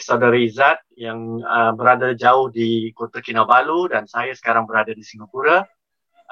[0.00, 5.64] saudara Izzat yang uh, berada jauh di Kota Kinabalu dan saya sekarang berada di Singapura.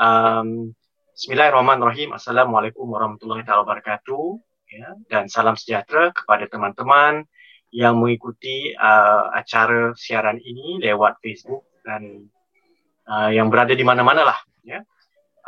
[0.00, 0.72] Um,
[1.18, 2.14] Bismillahirrahmanirrahim.
[2.14, 4.24] Assalamualaikum warahmatullahi wabarakatuh.
[4.68, 7.24] Ya, dan salam sejahtera kepada teman-teman
[7.72, 12.28] yang mengikuti uh, acara siaran ini lewat Facebook dan
[13.08, 14.38] uh, yang berada di mana-mana lah.
[14.64, 14.84] Ya.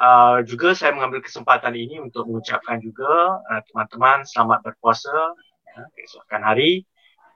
[0.00, 5.36] Uh, juga saya mengambil kesempatan ini untuk mengucapkan juga uh, teman-teman selamat berpuasa
[5.68, 6.88] ya, keesokan hari.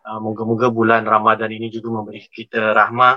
[0.04, 3.16] Uh, moga-moga bulan Ramadan ini juga memberi kita rahmah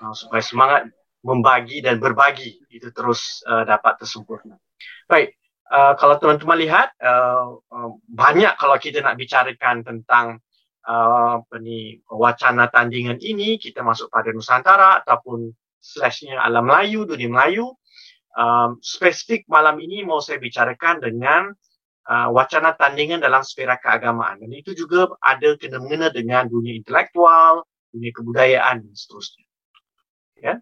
[0.00, 0.88] uh, supaya semangat
[1.20, 4.56] membagi dan berbagi itu terus uh, dapat tersempurna.
[5.04, 5.36] Baik,
[5.68, 10.40] uh, kalau teman-teman lihat uh, uh, banyak kalau kita nak bicarakan tentang
[10.88, 15.52] uh, apa ni wacana tandingan ini kita masuk pada Nusantara ataupun
[15.84, 17.76] slashnya alam Melayu, dunia Melayu.
[18.32, 21.52] Um, spesifik malam ini mau saya bicarakan dengan
[22.08, 24.42] uh, wacana tandingan dalam sfera keagamaan.
[24.42, 29.46] Dan itu juga ada kena-mengena dengan dunia intelektual, dunia kebudayaan dan seterusnya.
[30.38, 30.54] Ya.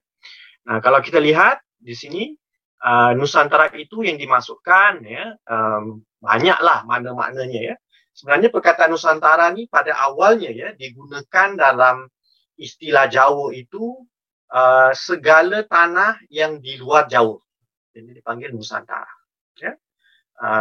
[0.68, 2.36] Nah, kalau kita lihat di sini,
[2.84, 7.60] uh, Nusantara itu yang dimasukkan, ya, um, banyaklah makna-maknanya.
[7.72, 7.76] Ya.
[8.12, 12.04] Sebenarnya perkataan Nusantara ni pada awalnya ya digunakan dalam
[12.60, 13.96] istilah Jawa itu
[14.52, 17.40] uh, segala tanah yang di luar Jawa.
[17.96, 19.19] Jadi dipanggil Nusantara.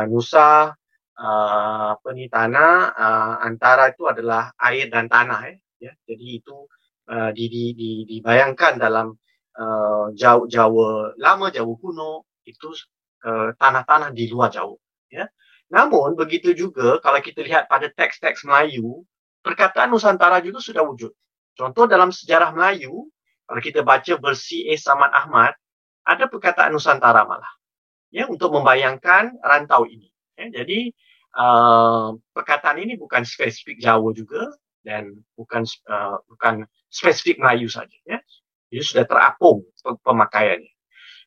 [0.07, 0.75] Nusa
[1.19, 5.91] uh, apa ni tanah uh, antara itu adalah air dan tanah eh ya.
[6.07, 6.55] Jadi itu
[7.11, 9.15] uh, di, di, di, dibayangkan dalam
[9.59, 12.71] uh, Jawa, Jawa lama Jawa kuno itu
[13.27, 14.75] uh, tanah-tanah di luar Jawa
[15.11, 15.27] ya.
[15.69, 19.05] Namun begitu juga kalau kita lihat pada teks-teks Melayu
[19.45, 21.13] perkataan Nusantara juga sudah wujud.
[21.53, 23.07] Contoh dalam sejarah Melayu
[23.45, 24.75] kalau kita baca versi A.
[24.79, 25.53] Samad Ahmad
[26.07, 27.58] ada perkataan Nusantara malah
[28.09, 30.09] ya untuk membayangkan rantau ini.
[30.37, 30.93] Ya, jadi
[31.35, 34.49] uh, perkataan ini bukan spesifik Jawa juga
[34.85, 37.95] dan bukan uh, bukan spesifik Melayu saja.
[38.07, 38.19] Ya.
[38.69, 39.65] Ini sudah terapung
[40.05, 40.69] pemakaiannya.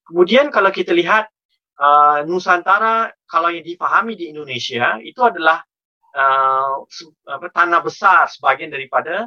[0.07, 1.27] Kemudian kalau kita lihat
[1.79, 5.63] uh, Nusantara, kalau yang dipahami di Indonesia itu adalah
[6.15, 6.87] uh,
[7.51, 9.27] tanah besar sebagian daripada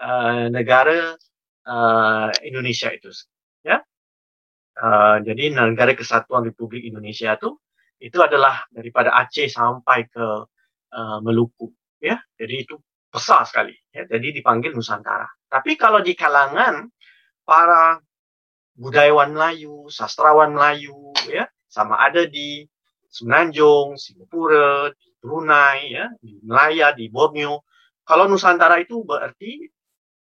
[0.00, 1.16] uh, negara
[1.64, 3.08] uh, Indonesia itu.
[4.74, 7.62] Uh, jadi negara kesatuan Republik Indonesia tu
[8.02, 10.26] itu adalah daripada Aceh sampai ke
[10.90, 11.70] uh, Meluku
[12.02, 12.18] ya.
[12.34, 12.74] Jadi itu
[13.06, 14.02] besar sekali ya.
[14.04, 15.30] Jadi dipanggil Nusantara.
[15.46, 16.90] Tapi kalau di kalangan
[17.46, 18.02] para
[18.74, 22.66] budayawan Melayu sastrawan Melayu ya sama ada di
[23.06, 27.62] Semenanjung Singapura di Brunei ya di Melaya di Borneo
[28.02, 29.70] kalau Nusantara itu berarti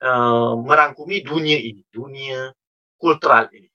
[0.03, 2.51] uh, merangkumi dunia ini dunia
[2.99, 3.70] kultural ini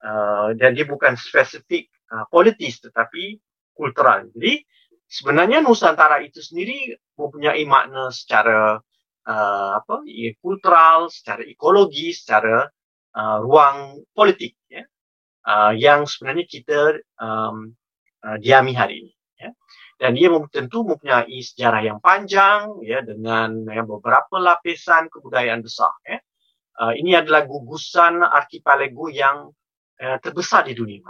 [0.00, 3.36] Uh, dan dia bukan spesifik uh, politis tetapi
[3.76, 4.32] kultural.
[4.32, 4.64] Jadi
[5.04, 8.80] sebenarnya Nusantara itu sendiri mempunyai makna secara
[9.28, 12.64] uh, apa ya, kultural, secara ekologi, secara
[13.12, 14.88] uh, ruang politik ya.
[15.44, 17.76] Uh, yang sebenarnya kita um,
[18.24, 19.52] uh, diami hari ini ya.
[20.00, 26.24] Dan dia tentu mempunyai sejarah yang panjang ya dengan ya, beberapa lapisan kebudayaan besar ya.
[26.80, 29.52] Uh, ini adalah gugusan archipelago yang
[30.00, 31.04] uh, terbesar di dunia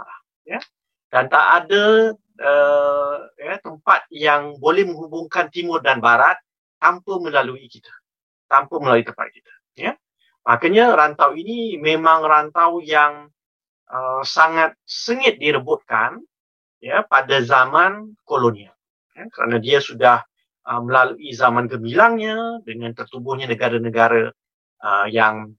[0.45, 0.59] ya.
[1.11, 6.39] Dan tak ada uh, ya, tempat yang boleh menghubungkan timur dan barat
[6.79, 7.91] tanpa melalui kita
[8.51, 9.91] tanpa melalui tempat kita ya.
[10.43, 13.31] Makanya rantau ini memang rantau yang
[13.87, 16.19] uh, sangat sengit direbutkan
[16.81, 18.73] ya pada zaman kolonial
[19.13, 20.25] ya, kerana dia sudah
[20.65, 24.33] uh, melalui zaman gemilangnya dengan tertubuhnya negara-negara
[24.81, 25.53] uh, yang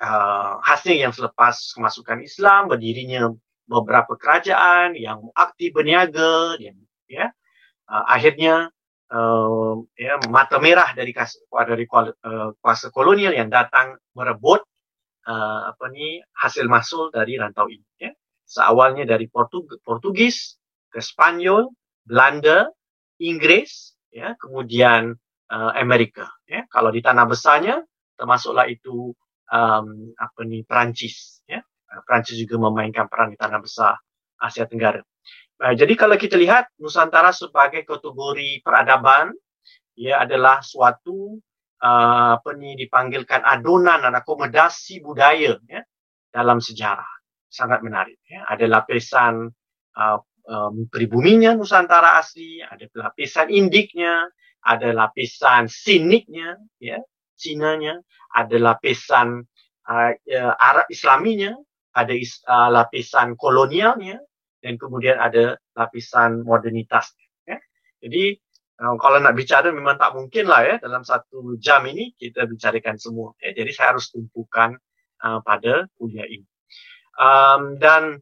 [0.00, 3.30] uh, hasil yang selepas kemasukan Islam berdirinya
[3.68, 6.76] beberapa kerajaan yang aktif berniaga yang
[7.08, 7.30] ya.
[7.84, 8.72] Uh, akhirnya
[9.12, 14.64] uh, ya mata merah dari dari uh, kuasa kolonial yang datang merebut
[15.28, 18.12] uh, apa ni hasil masul dari rantau ini ya.
[18.44, 20.60] Seawalnya dari Portug Portugis
[20.92, 21.72] ke Spanyol
[22.04, 22.68] Belanda
[23.20, 25.16] Inggris ya kemudian
[25.52, 26.64] uh, Amerika ya.
[26.68, 27.80] Kalau di tanah besarnya
[28.14, 29.12] termasuklah itu
[29.50, 31.60] um, apa ni Perancis ya.
[31.60, 33.98] Uh, Perancis juga memainkan peran di tanah besar
[34.40, 35.00] Asia Tenggara.
[35.60, 39.32] Uh, jadi kalau kita lihat Nusantara sebagai kategori peradaban
[39.94, 41.38] ia adalah suatu
[41.82, 45.82] uh, apa ni dipanggilkan adonan dan akomodasi budaya ya
[46.30, 47.08] dalam sejarah.
[47.46, 48.42] Sangat menarik ya.
[48.50, 49.46] Ada lapisan
[49.94, 50.18] uh,
[50.48, 54.28] um, peribuminya Nusantara asli ada lapisan indiknya
[54.64, 57.00] ada lapisan siniknya ya
[57.34, 57.98] Cina-nya,
[58.34, 59.42] ada lapisan
[59.90, 61.54] uh, uh, Arab Islaminya,
[61.94, 64.18] ada is, uh, lapisan kolonialnya,
[64.64, 67.28] dan kemudian ada lapisan modernitasnya.
[67.46, 67.58] Ya.
[68.02, 68.40] Jadi
[68.74, 72.98] Uh, kalau nak bicara memang tak mungkin lah ya dalam satu jam ini kita bicarakan
[72.98, 73.30] semua.
[73.38, 73.54] Ya.
[73.54, 74.74] Jadi saya harus tumpukan
[75.22, 76.42] uh, pada kuliah ini.
[77.14, 78.18] Um, dan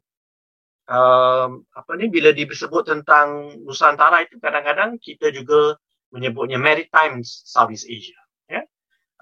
[0.93, 5.81] um, apa ni bila disebut tentang Nusantara itu kadang-kadang kita juga
[6.13, 8.21] menyebutnya Maritime Southeast Asia.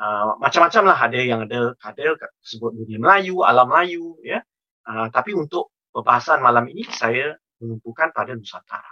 [0.00, 4.16] Uh, macam-macam lah ada yang ada ada sebut dunia Melayu, alam Melayu.
[4.24, 4.40] Ya.
[4.88, 8.88] Uh, tapi untuk pembahasan malam ini saya menumpukan pada Nusantara.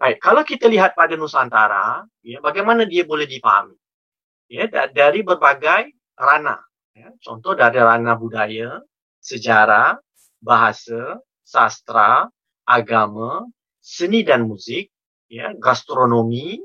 [0.00, 3.76] Baik, kalau kita lihat pada Nusantara, ya, bagaimana dia boleh dipahami?
[4.48, 6.64] Ya, dari berbagai ranah.
[6.96, 7.12] Ya.
[7.20, 8.80] Contoh dari ranah budaya,
[9.20, 10.00] sejarah,
[10.40, 12.32] bahasa, sastra,
[12.64, 13.44] agama,
[13.84, 14.88] seni dan muzik,
[15.28, 16.64] ya, gastronomi,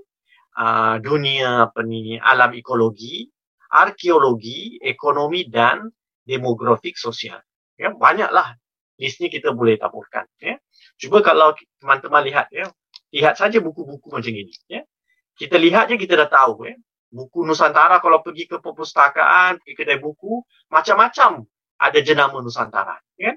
[1.04, 3.28] dunia apa ni, alam ekologi,
[3.69, 5.92] arkeologi, ekonomi dan
[6.24, 7.40] demografik sosial.
[7.75, 8.56] Ya, banyaklah
[8.96, 10.24] listnya kita boleh taburkan.
[10.40, 10.56] Ya.
[10.96, 11.52] Cuba kalau
[11.84, 12.72] teman-teman lihat, ya,
[13.12, 14.56] lihat saja buku-buku macam ini.
[14.72, 14.88] Ya.
[15.36, 16.72] Kita lihat je kita dah tahu.
[16.72, 16.75] Ya.
[17.12, 21.44] Buku Nusantara kalau pergi ke perpustakaan, pergi kedai buku, macam-macam
[21.80, 22.96] ada jenama Nusantara.
[23.19, 23.36] Ya.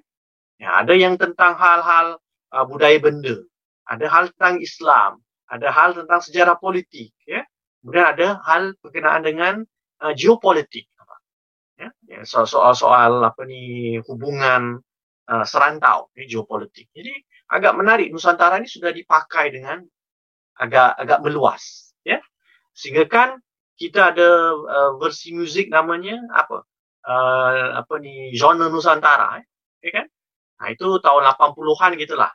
[0.59, 2.19] Ya, ada yang tentang hal-hal
[2.51, 3.47] uh, budaya benda.
[3.87, 5.23] Ada hal tentang Islam.
[5.49, 7.17] Ada hal tentang sejarah politik.
[7.25, 7.45] Ya.
[7.81, 9.55] Kemudian ada hal berkenaan dengan
[10.05, 10.89] uh, geopolitik.
[11.79, 11.95] Ya.
[12.11, 14.83] Ya, soal-soal apa ni hubungan
[15.31, 16.91] uh, serantau, ya, geopolitik.
[16.91, 17.15] Jadi
[17.49, 19.81] agak menarik Nusantara ini sudah dipakai dengan
[20.59, 22.21] agak agak meluas ya
[22.75, 23.39] sehingga kan
[23.79, 24.29] kita ada
[24.59, 26.67] uh, versi muzik namanya apa
[27.07, 29.41] uh, apa ni genre Nusantara
[29.81, 30.07] ya kan
[30.59, 32.33] nah itu tahun 80-an gitulah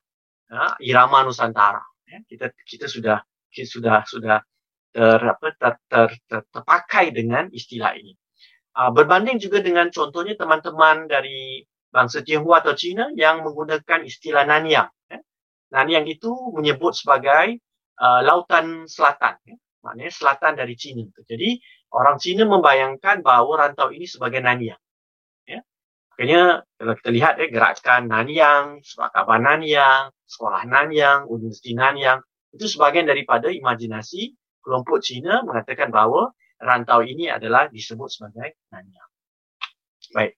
[0.47, 3.23] ya, irama Nusantara ya kita kita sudah
[3.53, 4.37] kita sudah sudah
[4.93, 8.13] ter, apa, ter, ter, ter, terpakai dengan istilah ini
[8.77, 11.63] uh, berbanding juga dengan contohnya teman-teman dari
[11.93, 14.89] bangsa Tionghoa atau Cina yang menggunakan istilah Nanyang
[15.73, 17.57] Nanyang itu menyebut sebagai
[17.97, 19.41] uh, lautan selatan.
[19.41, 19.57] Ya.
[19.81, 21.09] Maknanya selatan dari China.
[21.25, 21.57] Jadi
[21.89, 24.79] orang China membayangkan bahawa rantau ini sebagai Nanyang.
[25.49, 25.65] Ya.
[26.13, 33.05] Makanya kalau kita lihat ya, gerakan Nanyang, Surakaba Nanyang, Sekolah Nanyang, Universiti Nanyang, itu sebagian
[33.05, 34.33] daripada imajinasi
[34.65, 39.09] kelompok China mengatakan bahawa rantau ini adalah disebut sebagai Nanyang.
[40.13, 40.33] Baik.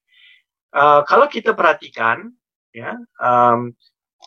[0.75, 2.36] Uh, kalau kita perhatikan,
[2.75, 3.71] ya, um,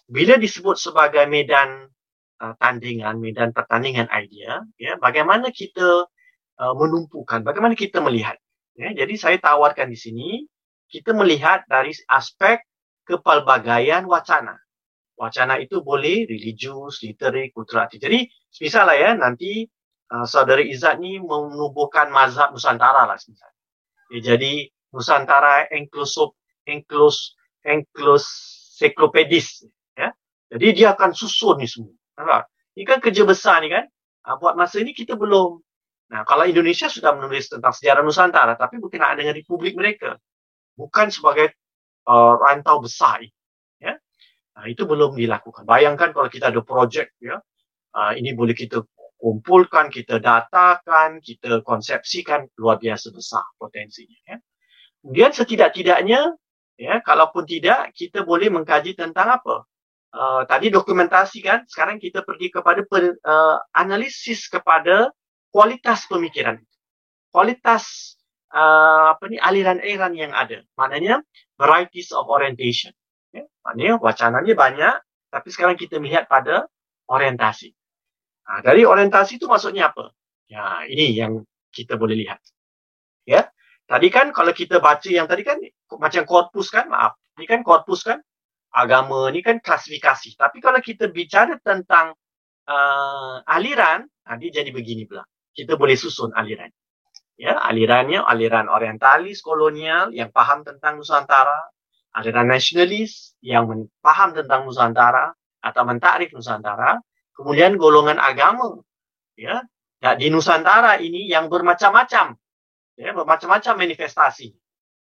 [0.09, 1.93] bila disebut sebagai medan
[2.41, 6.09] uh, tandingan, medan pertandingan idea, ya, bagaimana kita
[6.57, 8.41] uh, menumpukan, bagaimana kita melihat.
[8.79, 10.29] Ya, jadi saya tawarkan di sini,
[10.89, 12.65] kita melihat dari aspek
[13.05, 14.57] kepelbagaian wacana.
[15.19, 17.99] Wacana itu boleh religius, literik, kulturati.
[17.99, 18.31] Jadi,
[18.63, 19.67] misalnya ya, nanti
[20.15, 23.19] uh, saudara Izzat ni menubuhkan mazhab Nusantara lah.
[23.19, 23.59] Misalnya.
[24.15, 26.33] Ya, jadi, Nusantara inklusif,
[26.71, 27.35] inklus,
[27.67, 28.25] inklus,
[28.79, 29.67] encyclopedis
[30.49, 31.93] jadi dia akan susun ni semua.
[32.17, 32.49] Nampak?
[32.75, 33.85] Ini kan kerja besar ni kan.
[34.25, 35.61] Ha, buat masa ini kita belum.
[36.09, 40.17] Nah, kalau Indonesia sudah menulis tentang sejarah Nusantara, tapi berkenaan dengan republik mereka.
[40.73, 41.53] Bukan sebagai
[42.09, 43.21] uh, rantau besar.
[43.21, 43.29] Ya?
[44.59, 45.63] Nah, itu belum dilakukan.
[45.63, 47.39] Bayangkan kalau kita ada projek, ya,
[47.95, 48.83] uh, ini boleh kita
[49.19, 54.19] kumpulkan, kita datakan, kita konsepsikan, luar biasa besar potensinya.
[54.27, 54.37] Ya?
[54.99, 56.35] Kemudian setidak-tidaknya,
[56.75, 59.63] ya, kalaupun tidak, kita boleh mengkaji tentang apa?
[60.15, 65.13] uh, tadi dokumentasi kan sekarang kita pergi kepada per, uh, analisis kepada
[65.53, 66.61] kualitas pemikiran
[67.33, 68.17] kualitas
[68.53, 71.21] uh, apa ni aliran-aliran yang ada maknanya
[71.61, 72.93] varieties of orientation
[73.35, 74.95] ya maknanya wacananya banyak
[75.29, 76.69] tapi sekarang kita melihat pada
[77.09, 77.73] orientasi
[78.49, 80.13] nah, dari orientasi itu maksudnya apa
[80.49, 82.41] ya ini yang kita boleh lihat
[83.29, 83.49] ya
[83.85, 85.61] tadi kan kalau kita baca yang tadi kan
[86.01, 88.19] macam korpus kan maaf ini kan korpus kan
[88.73, 90.37] agama ni kan klasifikasi.
[90.37, 92.13] Tapi kalau kita bicara tentang
[92.69, 95.25] uh, aliran, nah, dia jadi begini pula.
[95.53, 96.71] Kita boleh susun aliran.
[97.39, 101.71] Ya, alirannya aliran orientalis kolonial yang faham tentang Nusantara,
[102.15, 103.69] aliran nasionalis yang
[104.01, 106.99] faham tentang Nusantara atau mentakrif Nusantara,
[107.35, 108.81] kemudian golongan agama.
[109.39, 109.63] Ya,
[110.19, 112.35] di Nusantara ini yang bermacam-macam.
[112.99, 114.55] Ya, bermacam-macam manifestasi.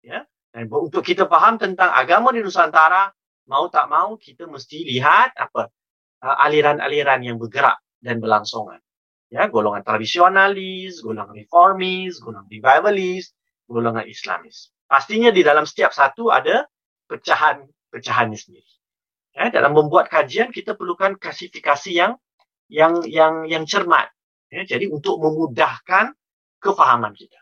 [0.04, 3.12] Ya, dan untuk kita faham tentang agama di Nusantara,
[3.46, 5.70] mau tak mau kita mesti lihat apa
[6.22, 8.82] uh, aliran-aliran yang bergerak dan berlangsungan.
[9.30, 13.30] Ya, golongan tradisionalis, golongan reformis, golongan revivalis,
[13.70, 14.74] golongan islamis.
[14.90, 16.66] Pastinya di dalam setiap satu ada
[17.10, 18.70] pecahan-pecahannya sendiri.
[19.34, 22.12] Ya, dalam membuat kajian kita perlukan klasifikasi yang
[22.70, 24.10] yang yang yang cermat.
[24.50, 26.14] Ya, jadi untuk memudahkan
[26.62, 27.38] kefahaman kita.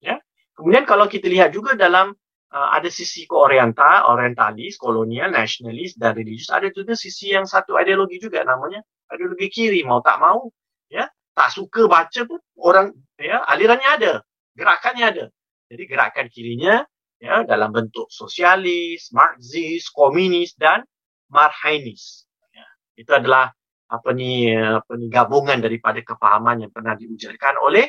[0.00, 0.20] Ya.
[0.56, 2.12] Kemudian kalau kita lihat juga dalam
[2.52, 6.52] uh, ada sisi oriental, orientalis, kolonial, nasionalis dan religius.
[6.52, 10.48] Ada juga sisi yang satu ideologi juga namanya ideologi kiri mau tak mau,
[10.86, 14.12] ya tak suka baca pun orang ya alirannya ada,
[14.54, 15.24] gerakannya ada.
[15.70, 16.82] Jadi gerakan kirinya
[17.20, 20.82] ya dalam bentuk sosialis, marxis, komunis dan
[21.28, 22.24] marhainis.
[22.50, 23.52] Ya, itu adalah
[23.86, 27.86] apa ni apa ni gabungan daripada kefahaman yang pernah diujarkan oleh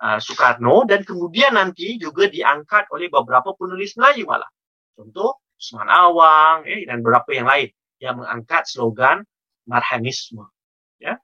[0.00, 4.48] uh, Soekarno dan kemudian nanti juga diangkat oleh beberapa penulis Melayu malah.
[4.96, 7.68] Contoh Usman Awang eh, dan beberapa yang lain
[8.00, 9.28] yang mengangkat slogan
[9.68, 10.48] marhainisme.
[10.96, 11.20] Ya.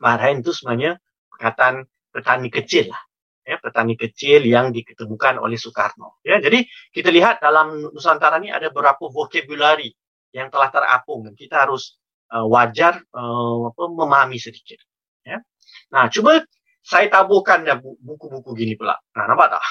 [0.00, 0.96] Marhain itu sebenarnya
[1.28, 3.07] perkataan petani kecil lah
[3.48, 6.20] ya, petani kecil yang diketemukan oleh Soekarno.
[6.20, 9.96] Ya, jadi kita lihat dalam Nusantara ini ada beberapa vocabulary
[10.36, 11.96] yang telah terapung dan kita harus
[12.28, 14.76] uh, wajar uh, apa, memahami sedikit.
[15.24, 15.40] Ya.
[15.88, 16.44] Nah, cuba
[16.84, 19.00] saya taburkan ya buku-buku gini pula.
[19.16, 19.64] Nah, nampak tak?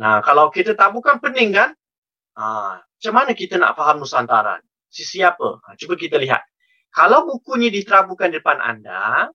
[0.00, 1.76] Nah, kalau kita taburkan pening kan?
[2.32, 4.56] Ha, macam mana kita nak faham Nusantara?
[4.88, 5.60] Si siapa?
[5.68, 6.40] Ha, cuba kita lihat.
[6.92, 9.32] Kalau bukunya diterabungkan di depan anda,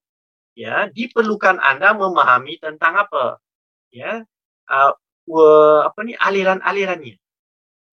[0.58, 3.42] ya, diperlukan anda memahami tentang apa?
[3.98, 4.14] Ya.
[4.68, 4.94] Uh,
[5.84, 7.16] apa ni aliran-alirannya.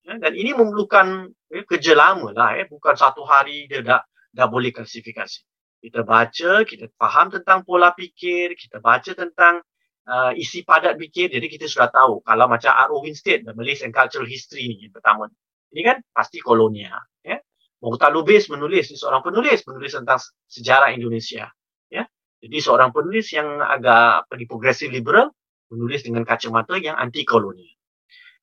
[0.05, 2.69] Ya, dan ini memerlukan ya, kerja lama lah ya.
[2.69, 5.41] Bukan satu hari dia dah dah boleh klasifikasi.
[5.81, 9.61] Kita baca kita faham tentang pola fikir kita baca tentang
[10.07, 11.33] uh, isi padat fikir.
[11.33, 13.01] Jadi kita sudah tahu kalau macam R.O.
[13.03, 15.29] Winstead the Malaysia and Cultural History ni yang pertama
[15.73, 17.41] ini kan pasti kolonial ya.
[17.83, 20.17] Mukhtar Lubis menulis ni seorang penulis menulis tentang
[20.49, 21.51] sejarah Indonesia
[21.91, 22.03] ya.
[22.45, 25.33] Jadi seorang penulis yang agak apa progressive liberal
[25.69, 27.75] menulis dengan kacamata yang anti kolonial.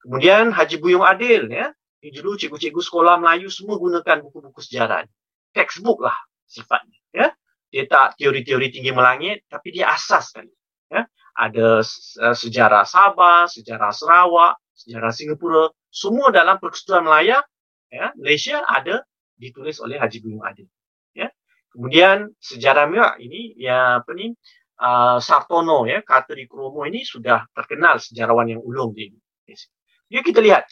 [0.02, 1.70] Kemudian Haji Buyung Adil ya,
[2.02, 5.06] ini dulu cikgu-cikgu sekolah Melayu semua gunakan buku-buku sejarah.
[5.54, 7.30] Textbook lah sifatnya ya.
[7.72, 10.44] Dia tak teori-teori tinggi melangit tapi dia asas kan.
[10.90, 11.06] Ya.
[11.38, 17.40] Ada uh, sejarah Sabah, sejarah Sarawak, sejarah Singapura, semua dalam Persekutuan Melaya
[17.88, 19.06] ya, Malaysia ada
[19.38, 20.66] ditulis oleh Haji Buyung Adil.
[21.14, 21.30] Ya.
[21.70, 24.34] Kemudian sejarah Melayu ini ya apa ni
[24.82, 29.70] uh, Sartono ya Karteri Kromo ini sudah terkenal sejarawan yang ulung di Indonesia.
[30.10, 30.64] Jadi kita lihat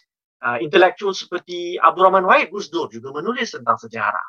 [0.42, 4.28] uh, intelektual seperti Abdul Rahman Wahid Gusdur juga menulis tentang sejarah.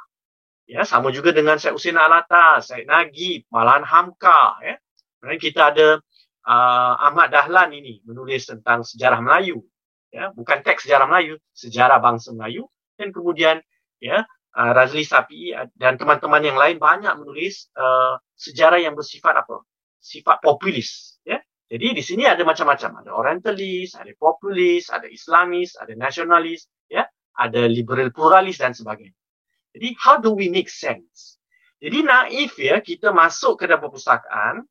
[0.69, 4.79] Ya, sama juga dengan Syed Hussein Alata, Syed Nagib, Malahan Hamka ya.
[5.19, 5.88] Kemudian kita ada
[6.47, 9.59] uh, Ahmad Dahlan ini menulis tentang sejarah Melayu.
[10.11, 13.55] Ya, bukan teks sejarah Melayu, sejarah bangsa Melayu dan kemudian
[14.00, 14.23] ya
[14.55, 19.63] uh, Razli Sapi dan teman-teman yang lain banyak menulis uh, sejarah yang bersifat apa?
[20.01, 21.38] Sifat populis ya.
[21.72, 23.05] Jadi di sini ada macam-macam.
[23.05, 27.05] Ada orientalis ada populis ada islamis ada nasionalis ya.
[27.38, 29.15] Ada liberal pluralis dan sebagainya.
[29.72, 31.39] Jadi how do we make sense?
[31.79, 34.67] Jadi naif ya kita masuk ke dalam perpustakaan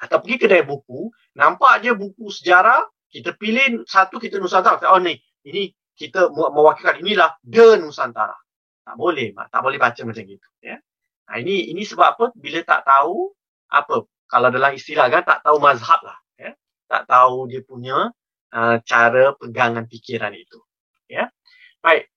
[0.00, 2.82] atau pergi kedai buku nampak aja buku sejarah
[3.12, 4.80] kita pilih satu kita nusantara.
[4.90, 8.34] Oh ni ini kita mewakilkan inilah the nusantara.
[8.82, 10.80] Tak boleh tak boleh baca macam gitu ya.
[11.24, 12.24] Nah, ini ini sebab apa?
[12.36, 13.32] Bila tak tahu
[13.72, 16.52] apa kalau dalam istilah kan tak tahu mazhab lah ya.
[16.88, 18.12] Tak tahu dia punya
[18.54, 20.58] uh, cara pegangan fikiran itu
[21.10, 21.28] ya.
[21.84, 22.08] Baik.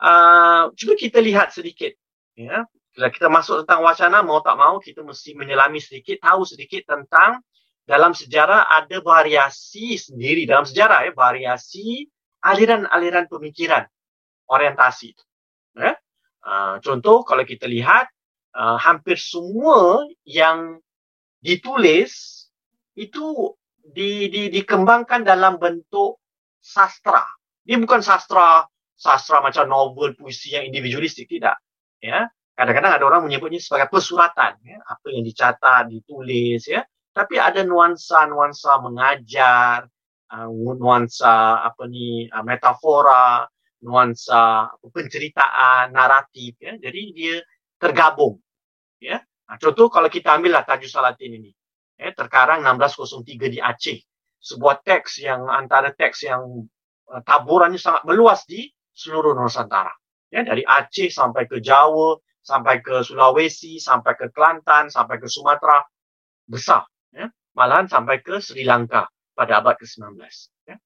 [0.00, 1.92] Uh, cuba kita lihat sedikit
[2.36, 2.64] ya.
[2.90, 7.38] Bila kita masuk tentang wacana mau tak mau kita mesti menyelami sedikit tahu sedikit tentang
[7.86, 12.06] dalam sejarah ada variasi sendiri dalam sejarah ya variasi
[12.44, 13.86] aliran-aliran pemikiran
[14.50, 15.24] orientasi itu
[15.78, 15.94] ya.
[16.40, 18.08] Uh, contoh kalau kita lihat
[18.56, 20.80] uh, hampir semua yang
[21.40, 22.44] ditulis
[22.94, 26.20] itu di, di, dikembangkan dalam bentuk
[26.60, 27.24] sastra.
[27.64, 28.64] Dia bukan sastra
[29.00, 31.56] sastra macam novel puisi yang individualistik tidak.
[32.04, 34.60] Ya, kadang-kadang ada orang menyebutnya sebagai pesuratan.
[34.60, 36.68] Ya, apa yang dicatat, ditulis.
[36.68, 36.84] Ya,
[37.16, 39.88] tapi ada nuansa-nuansa mengajar,
[40.28, 43.48] uh, nuansa apa ni uh, metafora,
[43.80, 46.60] nuansa penceritaan, naratif.
[46.60, 47.36] Ya, jadi dia
[47.80, 48.36] tergabung.
[49.00, 49.24] Ya,
[49.58, 51.50] contoh kalau kita ambillah Tajus Salatin ini.
[52.00, 53.98] Eh, terkarang 1603 di Aceh.
[54.40, 56.64] Sebuah teks yang antara teks yang
[57.12, 59.92] uh, taburannya sangat meluas di seluruh Nusantara.
[60.32, 65.84] Ya, dari Aceh sampai ke Jawa, sampai ke Sulawesi, sampai ke Kelantan, sampai ke Sumatera.
[66.48, 66.88] Besar.
[67.12, 67.28] Ya.
[67.52, 70.18] Malahan sampai ke Sri Lanka pada abad ke-19.
[70.66, 70.76] Ya.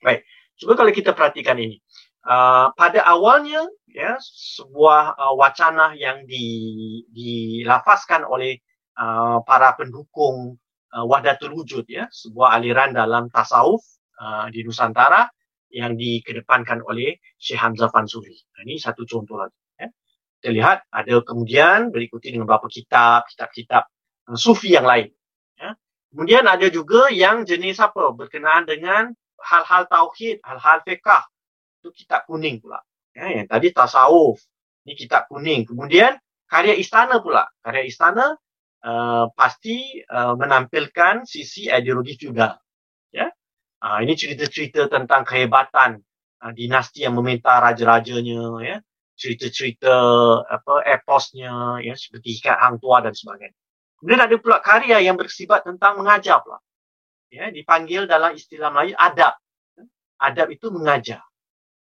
[0.00, 0.24] Baik,
[0.60, 1.80] cuba kalau kita perhatikan ini.
[2.26, 8.58] Uh, pada awalnya ya sebuah uh, wacana yang di, dilafazkan oleh
[8.98, 10.58] uh, para pendukung
[10.90, 13.78] uh, Wahdatul Wujud ya sebuah aliran dalam tasawuf
[14.18, 15.30] uh, di Nusantara
[15.70, 18.34] yang dikedepankan oleh Syekh Hamzah Fansuri.
[18.58, 19.86] Ini satu contoh lagi ya.
[20.42, 23.86] Kita lihat ada kemudian berikuti dengan beberapa kitab kitab-kitab
[24.34, 25.14] uh, sufi yang lain
[25.62, 25.78] ya.
[26.10, 29.14] Kemudian ada juga yang jenis apa berkenaan dengan
[29.46, 31.22] hal-hal tauhid, hal-hal fiqh
[31.86, 32.82] itu kitab kuning pula.
[33.14, 34.42] Ya, yang tadi tasawuf.
[34.82, 35.62] Ini kitab kuning.
[35.70, 36.18] Kemudian
[36.50, 37.46] karya istana pula.
[37.62, 38.34] Karya istana
[38.82, 42.58] uh, pasti uh, menampilkan sisi ideologi feudal.
[43.14, 43.30] Ya,
[43.86, 46.02] uh, ini cerita-cerita tentang kehebatan
[46.42, 48.76] uh, dinasti yang meminta raja-rajanya, ya,
[49.16, 49.94] cerita-cerita
[50.46, 53.56] apa eposnya, ya, seperti ikat hang tua dan sebagainya.
[53.96, 56.60] Kemudian ada pula karya yang bersifat tentang mengajar pula.
[57.32, 59.34] Ya, dipanggil dalam istilah Melayu adab.
[60.22, 61.25] Adab itu mengajar.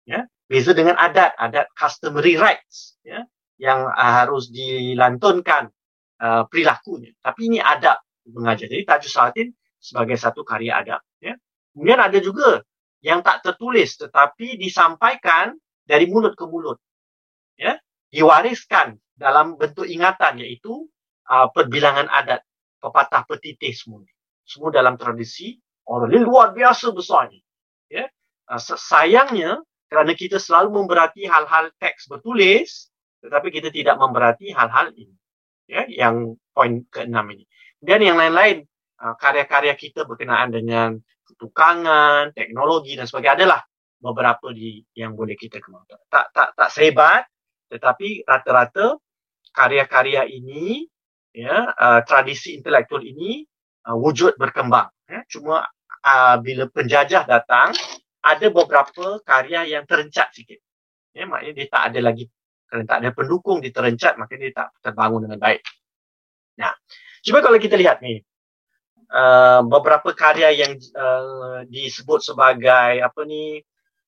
[0.02, 2.98] Ya, beza dengan adat, adat customary rights.
[3.06, 3.26] Ya,
[3.62, 5.70] yang uh, harus dilantunkan
[6.18, 7.14] uh, perilakunya.
[7.22, 8.66] Tapi ini adab mengajar.
[8.66, 11.02] Jadi Tajuk Salatin sebagai satu karya adab.
[11.22, 11.38] Ya.
[11.70, 12.66] Kemudian ada juga
[13.02, 15.54] yang tak tertulis tetapi disampaikan
[15.86, 16.78] dari mulut ke mulut.
[17.54, 17.78] Ya.
[18.10, 20.90] Diwariskan dalam bentuk ingatan iaitu
[21.30, 22.42] uh, perbilangan adat,
[22.82, 24.02] pepatah petitih semua.
[24.42, 25.54] Semua dalam tradisi
[25.86, 27.42] orang ini luar biasa besarnya.
[27.86, 28.10] Ya.
[28.50, 32.88] Uh, sayangnya kerana kita selalu memberati hal-hal teks bertulis,
[33.20, 35.12] tetapi kita tidak memberati hal-hal ini.
[35.68, 37.44] Ya, yang poin keenam ini.
[37.76, 38.64] Dan yang lain-lain,
[39.04, 40.96] uh, karya-karya kita berkenaan dengan
[41.28, 43.60] ketukangan, teknologi dan sebagainya adalah
[44.00, 46.00] beberapa di yang boleh kita kembangkan.
[46.08, 47.28] Tak tak tak sehebat,
[47.68, 48.96] tetapi rata-rata
[49.52, 50.88] karya-karya ini,
[51.36, 53.44] ya, uh, tradisi intelektual ini
[53.92, 54.88] uh, wujud berkembang.
[55.04, 55.20] Ya.
[55.28, 55.68] Cuma
[56.00, 57.76] uh, bila penjajah datang,
[58.22, 60.62] ada beberapa karya yang terencat sikit.
[61.12, 62.24] Ya, maknanya dia tak ada lagi
[62.72, 65.60] kerana tak ada pendukung di terencat maka dia tak terbangun dengan baik.
[66.56, 66.72] Nah,
[67.20, 68.24] cuba kalau kita lihat ni
[69.12, 73.60] uh, beberapa karya yang uh, disebut sebagai apa ni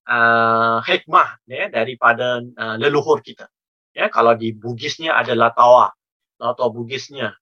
[0.09, 3.53] uh, hikmah ya daripada uh, leluhur kita.
[3.95, 5.93] Ya, kalau di Bugisnya ada Latawa,
[6.41, 7.37] Latawa Bugisnya.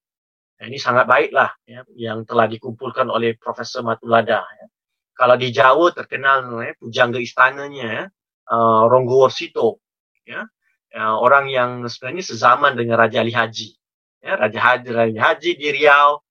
[0.59, 4.43] Ya, ini sangat baiklah ya, yang telah dikumpulkan oleh Profesor Matulada.
[4.43, 4.67] Ya.
[5.13, 8.05] Kalau di Jawa terkenal ya, pujangga istananya ya,
[8.49, 9.79] uh, Ronggo Warsito.
[10.25, 10.49] Ya,
[10.97, 13.77] uh, orang yang sebenarnya sezaman dengan Raja Ali Haji.
[14.23, 16.23] Ya, Raja Haji, Raja Haji di Riau,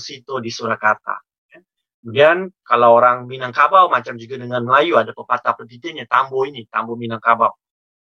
[0.00, 1.20] Sito di Surakarta.
[1.52, 1.60] Ya.
[2.00, 7.52] Kemudian kalau orang Minangkabau macam juga dengan Melayu ada pepatah petitanya Tambo ini, Tambo Minangkabau.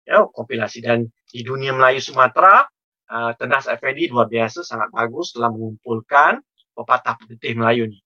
[0.03, 2.67] Ya, kompilasi dan di dunia Melayu Sumatera,
[3.09, 6.43] uh, Tenas Effendi luar biasa sangat bagus telah mengumpulkan
[6.75, 7.99] pepatah petitih Melayu ini.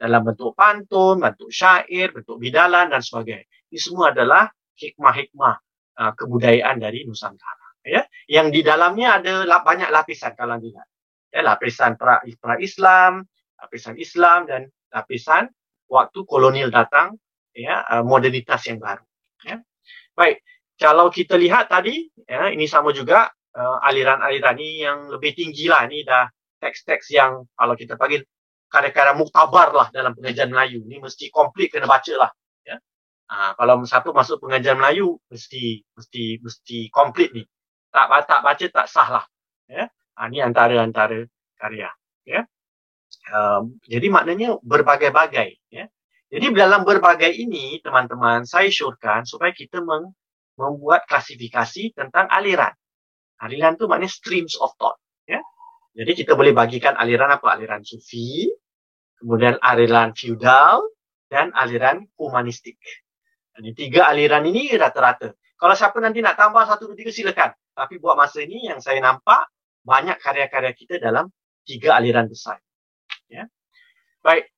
[0.00, 3.44] Dalam bentuk pantun, bentuk syair, bentuk bidalan dan sebagainya.
[3.68, 4.48] Ini semua adalah
[4.80, 5.54] hikmah-hikmah
[6.00, 7.76] uh, kebudayaan dari Nusantara.
[7.84, 10.88] Ya, yang di dalamnya ada banyak lapisan kalau lihat.
[11.28, 12.24] Ya, lapisan pra
[12.56, 13.28] Islam,
[13.60, 15.52] lapisan Islam dan lapisan
[15.84, 17.20] waktu kolonial datang,
[17.52, 19.04] ya, uh, modernitas yang baru.
[19.44, 19.60] Ya.
[20.16, 20.40] Baik,
[20.80, 25.84] kalau kita lihat tadi, ya, ini sama juga uh, aliran-aliran ini yang lebih tinggi lah.
[25.84, 26.24] Ini dah
[26.56, 28.24] teks-teks yang kalau kita panggil
[28.70, 30.86] karya-karya muktabar lah dalam pengajian Melayu.
[30.86, 32.30] Ini mesti komplit kena baca lah.
[33.30, 37.46] Ha, kalau satu masuk pengajian Melayu mesti mesti mesti komplit ni.
[37.94, 39.24] Tak tak baca tak sah lah.
[39.70, 39.86] Ya.
[40.18, 41.94] Ha, ni antara-antara karya.
[42.26, 42.50] Ya.
[43.30, 45.62] Um, jadi maknanya berbagai-bagai.
[45.70, 45.86] Ya.
[46.26, 50.10] Jadi dalam berbagai ini teman-teman saya syorkan supaya kita meng,
[50.58, 52.74] membuat klasifikasi tentang aliran.
[53.38, 54.98] Aliran tu maknanya streams of thought.
[55.30, 55.38] Ya.
[55.94, 57.54] Jadi kita boleh bagikan aliran apa?
[57.54, 58.50] Aliran sufi,
[59.20, 60.88] kemudian aliran feudal
[61.28, 62.80] dan aliran humanistik.
[63.60, 65.36] Ini tiga aliran ini rata-rata.
[65.60, 67.52] Kalau siapa nanti nak tambah satu, dua, tiga silakan.
[67.76, 69.52] Tapi buat masa ini yang saya nampak
[69.84, 71.28] banyak karya-karya kita dalam
[71.68, 72.56] tiga aliran besar.
[73.28, 73.44] Ya.
[74.24, 74.48] Baik.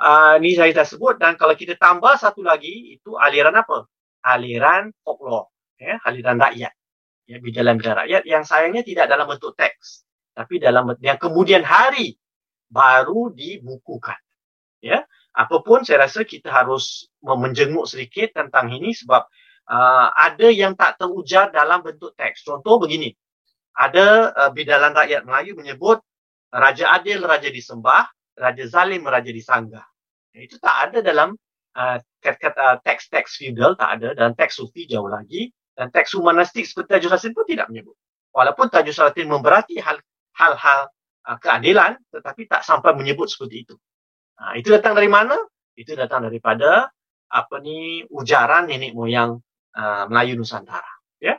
[0.00, 3.84] Uh, ini saya dah sebut dan kalau kita tambah satu lagi itu aliran apa?
[4.24, 5.52] Aliran folklore.
[5.76, 6.72] Ya, aliran rakyat.
[7.28, 10.08] Ya, bidalan-bidalan rakyat yang sayangnya tidak dalam bentuk teks.
[10.32, 12.16] Tapi dalam yang kemudian hari
[12.70, 14.16] baru dibukukan.
[14.80, 15.04] Ya,
[15.36, 19.28] apapun saya rasa kita harus menjenguk sedikit tentang ini sebab
[19.68, 22.46] uh, ada yang tak terujar dalam bentuk teks.
[22.46, 23.12] Contoh begini.
[23.76, 26.00] Ada uh, bidalan rakyat Melayu menyebut
[26.50, 29.86] Raja Adil, Raja disembah, Raja Zalim, Raja disanggah.
[30.34, 31.36] Itu tak ada dalam
[31.76, 31.98] uh,
[32.82, 34.16] teks-teks feudal, tak ada.
[34.16, 35.50] Dan teks sufi jauh lagi.
[35.76, 37.96] Dan teks humanistik seperti Tajus Salatin pun tidak menyebut.
[38.34, 40.80] Walaupun Tajus Salatin memberati hal-hal
[41.26, 43.74] uh, keadilan, tetapi tak sampai menyebut seperti itu.
[44.40, 45.36] Ha, itu datang dari mana?
[45.76, 46.88] Itu datang daripada
[47.30, 49.38] apa ni ujaran nenek moyang
[49.76, 50.88] uh, Melayu Nusantara.
[51.22, 51.38] Ya.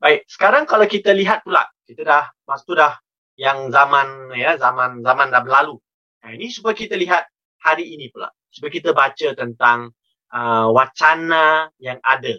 [0.00, 2.94] Baik, sekarang kalau kita lihat pula, kita dah waktu dah
[3.38, 5.78] yang zaman ya zaman zaman dah berlalu.
[6.22, 7.26] Nah, ini supaya kita lihat
[7.62, 9.94] hari ini pula, supaya kita baca tentang
[10.34, 12.34] uh, wacana yang ada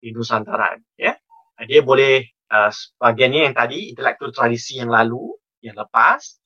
[0.00, 0.76] di Nusantara.
[0.96, 1.20] Ya,
[1.68, 5.32] dia boleh uh, sebagiannya yang tadi intelektual tradisi yang lalu,
[5.64, 6.42] yang lepas,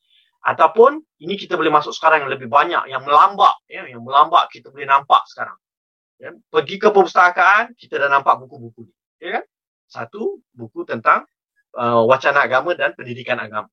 [0.46, 4.70] ataupun ini kita boleh masuk sekarang yang lebih banyak yang melambak ya yang melambak kita
[4.70, 5.58] boleh nampak sekarang
[6.22, 9.44] ya pergi ke perpustakaan kita dah nampak buku-buku ni ya kan
[9.90, 11.26] satu buku tentang
[11.74, 13.66] uh, wacana agama dan pendidikan agama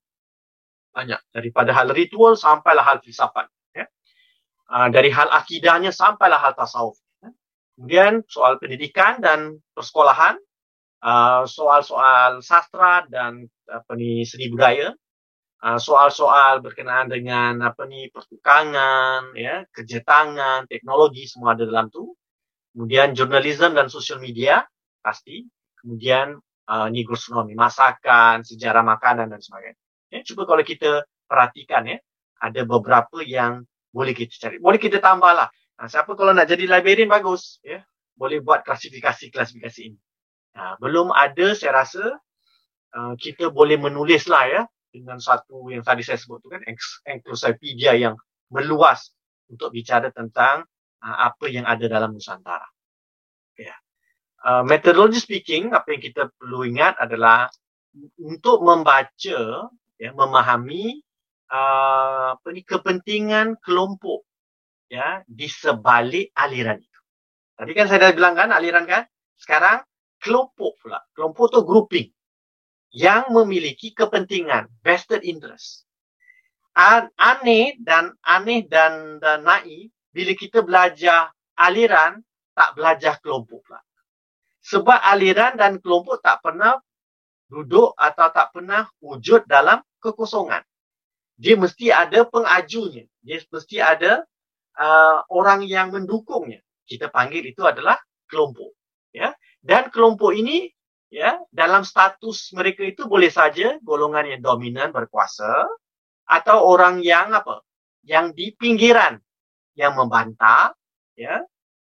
[0.93, 3.85] banyak daripada hal ritual sampailah hal filsafat ya.
[4.65, 7.29] Uh, dari hal akidahnya sampailah hal tasawuf ya.
[7.77, 10.41] kemudian soal pendidikan dan persekolahan
[11.03, 14.95] uh, soal-soal sastra dan apa ni seni budaya
[15.61, 22.15] uh, soal-soal berkenaan dengan apa ni pertukangan ya kerja tangan teknologi semua ada dalam tu
[22.71, 24.63] kemudian jurnalisme dan social media
[25.03, 25.43] pasti
[25.83, 26.39] kemudian
[26.71, 31.97] uh, ni gastronomi masakan sejarah makanan dan sebagainya Ya, cuba kalau kita perhatikan ya,
[32.37, 34.61] ada beberapa yang boleh kita cari.
[34.61, 35.49] Boleh kita tambah lah.
[35.81, 37.81] Nah, siapa kalau nak jadi librarian bagus, ya,
[38.13, 39.97] boleh buat klasifikasi-klasifikasi ini.
[40.53, 42.03] Nah, belum ada saya rasa
[42.93, 44.61] uh, kita boleh menulis lah ya
[44.93, 46.61] dengan satu yang tadi saya sebut tu kan
[47.09, 48.13] encyclopedia yang
[48.53, 49.09] meluas
[49.49, 50.61] untuk bicara tentang
[51.01, 52.69] uh, apa yang ada dalam Nusantara.
[53.57, 53.73] Ya.
[54.43, 57.49] Uh, methodology speaking, apa yang kita perlu ingat adalah
[58.21, 61.01] untuk membaca ya memahami
[61.49, 64.25] uh, apa ni kepentingan kelompok
[64.89, 67.01] ya di sebalik aliran itu.
[67.53, 69.05] Tadi kan saya dah bilang kan aliran kan?
[69.37, 69.85] Sekarang
[70.23, 71.03] kelompok pula.
[71.11, 72.07] Kelompok tu grouping
[72.95, 75.83] yang memiliki kepentingan vested interest.
[77.19, 82.23] Aneh dan aneh dan dan naif bila kita belajar aliran
[82.55, 83.83] tak belajar kelompok pula.
[84.63, 86.79] Sebab aliran dan kelompok tak pernah
[87.51, 90.63] duduk atau tak pernah wujud dalam kekosongan.
[91.37, 93.05] Dia mesti ada pengajunya.
[93.19, 94.23] Dia mesti ada
[94.79, 96.61] uh, orang yang mendukungnya.
[96.87, 98.73] Kita panggil itu adalah kelompok.
[99.63, 100.67] Dan kelompok ini
[101.07, 105.63] ya dalam status mereka itu boleh saja golongan yang dominan berkuasa
[106.27, 107.63] atau orang yang apa?
[108.03, 109.15] Yang di pinggiran
[109.79, 110.75] yang membantah
[111.15, 111.39] ya.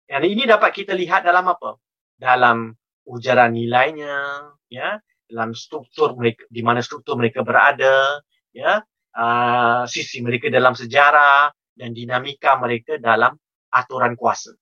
[0.06, 1.82] Dan ini dapat kita lihat dalam apa?
[2.14, 2.70] Dalam
[3.10, 8.20] ujaran nilainya ya, dalam struktur mereka di mana struktur mereka berada
[8.54, 8.80] ya
[9.16, 13.34] uh, sisi mereka dalam sejarah dan dinamika mereka dalam
[13.72, 14.54] aturan kuasa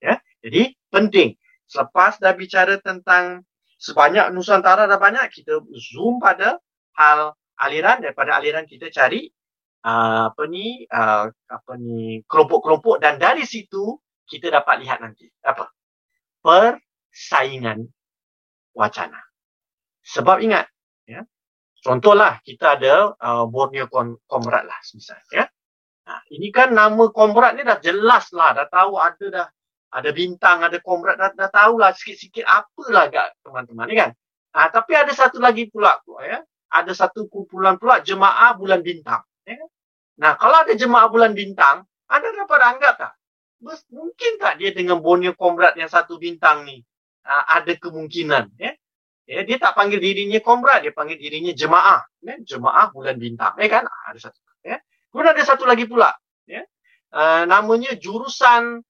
[0.00, 1.36] ya jadi penting
[1.68, 3.42] selepas dah bicara tentang
[3.76, 6.60] sebanyak nusantara dah banyak kita zoom pada
[6.96, 9.28] hal aliran daripada aliran kita cari
[9.84, 15.68] uh, apa ni uh, apa ni kelompok-kelompok dan dari situ kita dapat lihat nanti apa
[16.40, 17.84] persaingan
[18.72, 19.24] wacana
[20.04, 20.68] sebab ingat,
[21.08, 21.24] ya,
[21.80, 23.88] contohlah kita ada uh, Borneo
[24.28, 25.24] Comrade lah misalnya.
[25.32, 25.44] Ya.
[26.04, 29.46] Nah, ini kan nama Comrade ni dah jelas lah, dah tahu ada dah
[29.94, 34.10] ada bintang, ada Comrade, dah, dah tahu lah sikit-sikit apalah agak teman-teman ni kan.
[34.54, 35.94] Nah, tapi ada satu lagi pula,
[36.26, 36.42] ya.
[36.74, 39.22] ada satu kumpulan pula jemaah bulan bintang.
[39.46, 39.62] Ya.
[40.18, 43.12] Nah, kalau ada jemaah bulan bintang, anda dapat anggap tak?
[43.94, 46.82] Mungkin tak dia dengan Borneo Comrade yang satu bintang ni
[47.24, 48.54] uh, ada kemungkinan.
[48.60, 48.74] Ya?
[49.24, 52.04] Ya, dia tak panggil dirinya komrad, dia panggil dirinya jemaah.
[52.20, 53.56] Ya, jemaah bulan bintang.
[53.56, 53.88] Ya kan?
[53.88, 54.36] Ah, ada satu.
[54.60, 54.84] Ya.
[55.08, 56.12] Kemudian ada satu lagi pula.
[56.44, 56.68] Ya.
[57.08, 58.84] Uh, namanya jurusan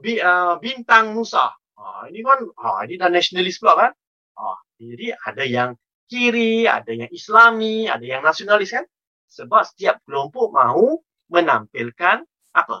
[0.00, 1.52] bi, uh, bintang Musa.
[1.76, 3.92] Uh, ini kan, uh, ini dah nasionalis pula kan?
[4.36, 5.70] Uh, jadi ada yang
[6.06, 8.84] kiri, ada yang islami, ada yang nasionalis kan?
[9.32, 11.00] Sebab setiap kelompok mahu
[11.32, 12.76] menampilkan apa?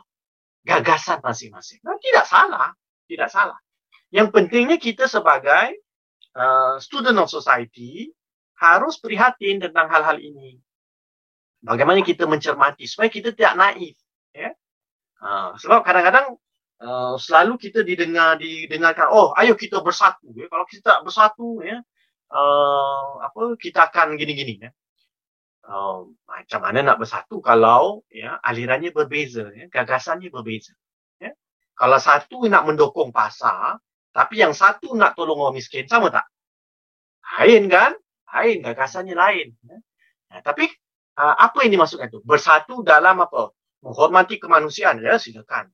[0.64, 1.80] Gagasan masing-masing.
[1.84, 2.70] Nah, tidak salah.
[3.06, 3.58] Tidak salah.
[4.12, 5.82] Yang pentingnya kita sebagai
[6.36, 8.12] Uh, student of society
[8.60, 10.60] harus prihatin tentang hal-hal ini.
[11.64, 13.96] Bagaimana kita mencermati supaya kita tidak naif.
[14.36, 14.52] Ya?
[15.16, 16.36] Uh, sebab kadang-kadang
[16.82, 20.28] uh, selalu kita didengar didengarkan, oh ayo kita bersatu.
[20.36, 20.46] Ya?
[20.50, 21.80] Kalau kita tak bersatu, ya,
[22.32, 24.68] uh, apa kita akan gini-gini.
[24.68, 24.70] Ya?
[25.66, 29.66] Uh, macam mana nak bersatu kalau ya, alirannya berbeza, ya?
[29.72, 30.76] gagasannya berbeza.
[31.18, 31.32] Ya?
[31.74, 33.80] Kalau satu nak mendukung pasar,
[34.16, 36.24] tapi yang satu nak tolong orang miskin, sama tak?
[37.36, 37.92] Lain kan?
[38.32, 39.52] Lain, gagasannya lain.
[40.32, 40.72] Ya, tapi
[41.20, 42.24] uh, apa yang dimaksudkan itu?
[42.24, 43.52] Bersatu dalam apa?
[43.84, 45.68] Menghormati kemanusiaan, ya silakan.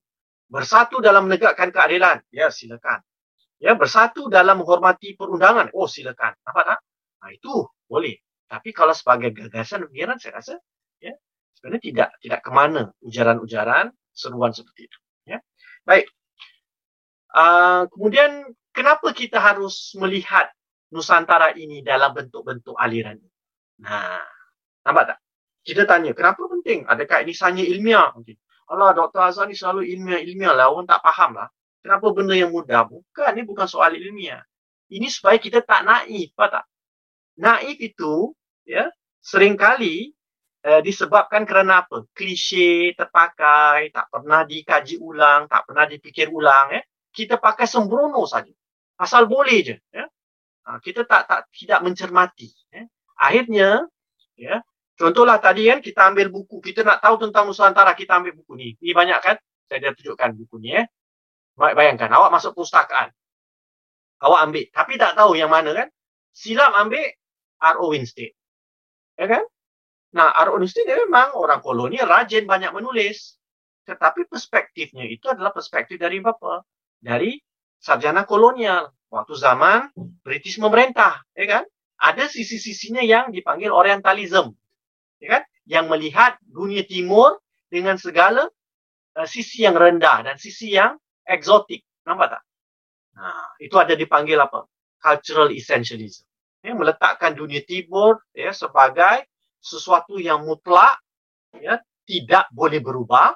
[0.53, 3.01] Bersatu dalam menegakkan keadilan, ya silakan.
[3.57, 6.37] Ya, bersatu dalam menghormati perundangan, oh silakan.
[6.45, 6.79] Apa tak?
[7.25, 8.21] Nah, itu boleh.
[8.53, 10.61] Tapi kalau sebagai gagasan pemikiran, saya rasa
[11.01, 11.17] ya,
[11.57, 14.99] sebenarnya tidak tidak kemana ujaran-ujaran seruan seperti itu.
[15.25, 15.41] Ya.
[15.89, 16.05] Baik,
[17.33, 20.53] Uh, kemudian kenapa kita harus melihat
[20.93, 23.33] Nusantara ini dalam bentuk-bentuk aliran ini?
[23.81, 24.21] Nah,
[24.85, 25.19] nampak tak?
[25.65, 26.85] Kita tanya, kenapa penting?
[26.85, 28.13] Adakah ini sanya ilmiah?
[28.21, 28.37] Okay.
[28.73, 29.21] Allah, Dr.
[29.21, 30.67] Azhar ni selalu ilmiah-ilmiah lah.
[30.73, 31.49] Orang tak faham lah.
[31.85, 32.89] Kenapa benda yang mudah?
[32.89, 34.41] Bukan, ini bukan soal ilmiah.
[34.89, 36.65] Ini supaya kita tak naif, apa tak?
[37.37, 38.33] Naif itu,
[38.65, 38.89] ya,
[39.21, 40.13] seringkali
[40.63, 42.07] eh, disebabkan kerana apa?
[42.17, 46.83] Klise, terpakai, tak pernah dikaji ulang, tak pernah dipikir ulang, ya
[47.13, 48.51] kita pakai sembrono saja.
[48.97, 49.77] Asal boleh je.
[49.93, 50.09] Ya?
[50.67, 52.49] Ha, kita tak tak tidak mencermati.
[52.73, 52.89] Ya?
[53.21, 53.69] Akhirnya,
[54.35, 58.53] ya, Contohlah tadi kan kita ambil buku, kita nak tahu tentang Nusantara, kita ambil buku
[58.55, 58.69] ni.
[58.77, 59.37] Ini banyak kan?
[59.67, 60.87] Saya dah tunjukkan buku ni eh.
[61.57, 63.13] Bayangkan, awak masuk pustakaan.
[64.23, 65.89] Awak ambil, tapi tak tahu yang mana kan?
[66.33, 67.03] Silap ambil
[67.61, 67.93] R.O.
[67.93, 68.33] Winstead.
[69.17, 69.45] Ya kan?
[70.13, 70.61] Nah, R.O.
[70.61, 73.41] Winstead dia memang orang koloni, rajin banyak menulis.
[73.83, 76.63] Tetapi perspektifnya itu adalah perspektif dari apa?
[77.03, 77.41] Dari
[77.83, 78.93] sarjana kolonial.
[79.13, 79.93] Waktu zaman
[80.25, 81.21] British memerintah.
[81.35, 81.65] Ya kan?
[81.99, 84.55] Ada sisi-sisinya yang dipanggil Orientalism
[85.23, 85.43] ya kan?
[85.71, 87.39] yang melihat dunia timur
[87.71, 88.51] dengan segala
[89.15, 91.87] uh, sisi yang rendah dan sisi yang eksotik.
[92.03, 92.43] Nampak tak?
[93.15, 94.67] Nah, itu ada dipanggil apa?
[94.99, 96.27] Cultural essentialism.
[96.63, 99.27] Ya, meletakkan dunia timur ya, sebagai
[99.63, 100.99] sesuatu yang mutlak,
[101.55, 103.35] ya, tidak boleh berubah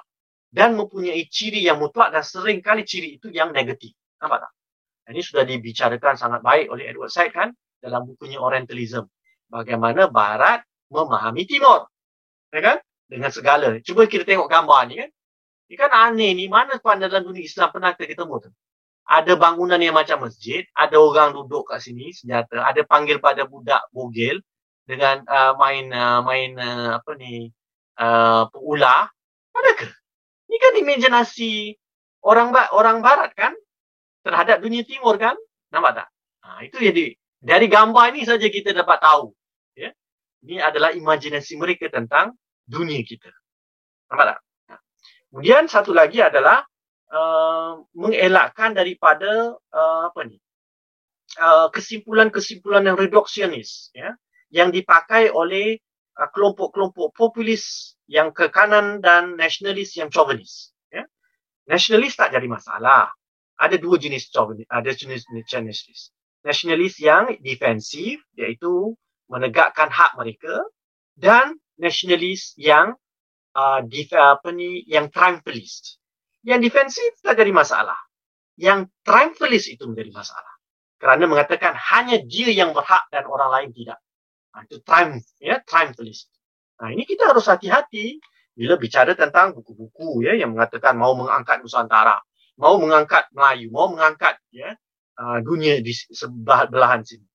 [0.51, 3.95] dan mempunyai ciri yang mutlak dan sering kali ciri itu yang negatif.
[4.19, 4.51] Nampak tak?
[5.07, 9.07] Ini sudah dibicarakan sangat baik oleh Edward Said kan dalam bukunya Orientalism.
[9.47, 11.87] Bagaimana Barat memahami timur.
[12.51, 12.77] Ya kan?
[13.07, 13.79] Dengan segala.
[13.83, 15.09] Cuba kita tengok gambar ni kan.
[15.67, 16.45] Ini kan aneh ni.
[16.47, 18.51] Mana tuan dalam dunia Islam pernah kita ketemu tu?
[19.07, 20.63] Ada bangunan yang macam masjid.
[20.75, 22.63] Ada orang duduk kat sini senjata.
[22.63, 24.43] Ada panggil pada budak bogel.
[24.87, 27.51] Dengan uh, main uh, main uh, apa ni.
[27.99, 29.11] Uh, ular.
[29.55, 29.91] Adakah?
[30.47, 31.75] Ini kan imajinasi
[32.23, 33.51] orang orang barat kan?
[34.23, 35.35] Terhadap dunia timur kan?
[35.71, 36.07] Nampak tak?
[36.47, 37.05] Ha, itu jadi
[37.43, 39.36] dari gambar ini saja kita dapat tahu
[40.45, 43.31] ini adalah imajinasi mereka tentang dunia kita.
[44.11, 44.39] Nampak tak?
[45.31, 46.63] Kemudian satu lagi adalah
[47.11, 50.39] uh, mengelakkan daripada uh, apa ni?
[51.37, 54.15] Uh, kesimpulan-kesimpulan yang reduksionis ya
[54.47, 55.75] yang dipakai oleh
[56.15, 61.03] uh, kelompok-kelompok populis yang ke kanan dan nasionalis yang chauvinis ya
[61.67, 63.11] nasionalis tak jadi masalah
[63.59, 66.15] ada dua jenis chauvinis ada jenis nasionalis
[66.47, 68.95] nasionalis yang defensif iaitu
[69.27, 70.63] menegakkan hak mereka
[71.15, 72.95] dan nasionalis yang
[73.53, 75.99] uh, dif, apa ni yang triumphalist.
[76.43, 77.97] Yang defensif tak jadi masalah.
[78.57, 80.53] Yang triumphalist itu menjadi masalah.
[80.97, 84.01] Kerana mengatakan hanya dia yang berhak dan orang lain tidak.
[84.55, 86.33] Nah, itu triumph, ya, triumphalist.
[86.81, 88.17] Nah, ini kita harus hati-hati
[88.57, 92.17] bila bicara tentang buku-buku ya yang mengatakan mau mengangkat Nusantara,
[92.57, 94.73] mau mengangkat Melayu, mau mengangkat ya
[95.21, 97.25] uh, dunia di sebelah belahan sini.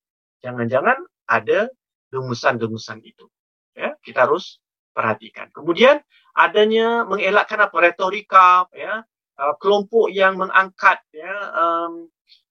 [0.42, 0.98] Jangan-jangan
[1.31, 1.70] ada
[2.12, 3.27] rumusan-rumusan itu.
[3.72, 4.61] Ya, kita harus
[4.92, 5.48] perhatikan.
[5.51, 5.98] Kemudian
[6.37, 9.01] adanya mengelakkan apa retorika ya
[9.40, 12.09] uh, kelompok yang mengangkat ya um,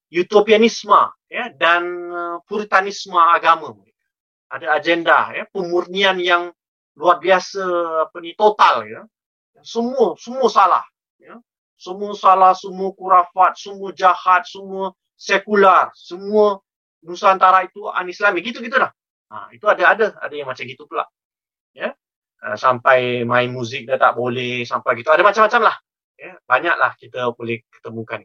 [0.09, 0.97] utopianisme
[1.29, 3.73] ya dan uh, puritanisme agama
[4.51, 6.51] Ada agenda ya pemurnian yang
[6.97, 7.63] luar biasa
[8.09, 9.01] apa ni total ya.
[9.61, 10.83] Semua semua salah
[11.21, 11.37] ya.
[11.81, 16.61] Semua salah, semua kurafat, semua jahat, semua sekular, semua
[17.01, 18.45] Nusantara itu an-Islami.
[18.45, 18.93] Gitu-gitu dah.
[19.31, 21.07] Ha, itu ada ada ada yang macam gitu pula.
[21.71, 21.95] Ya.
[22.43, 25.07] Uh, sampai main muzik dah tak boleh sampai gitu.
[25.07, 25.75] Ada macam-macam lah.
[26.19, 26.35] Ya.
[26.43, 28.19] Banyaklah kita boleh ketemukan.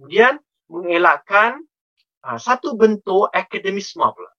[0.00, 0.40] Kemudian
[0.72, 1.60] mengelakkan
[2.24, 4.32] uh, satu bentuk akademisme pula.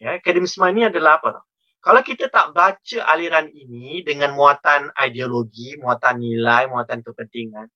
[0.00, 1.44] Ya, akademisme ini adalah apa?
[1.82, 7.66] Kalau kita tak baca aliran ini dengan muatan ideologi, muatan nilai, muatan kepentingan,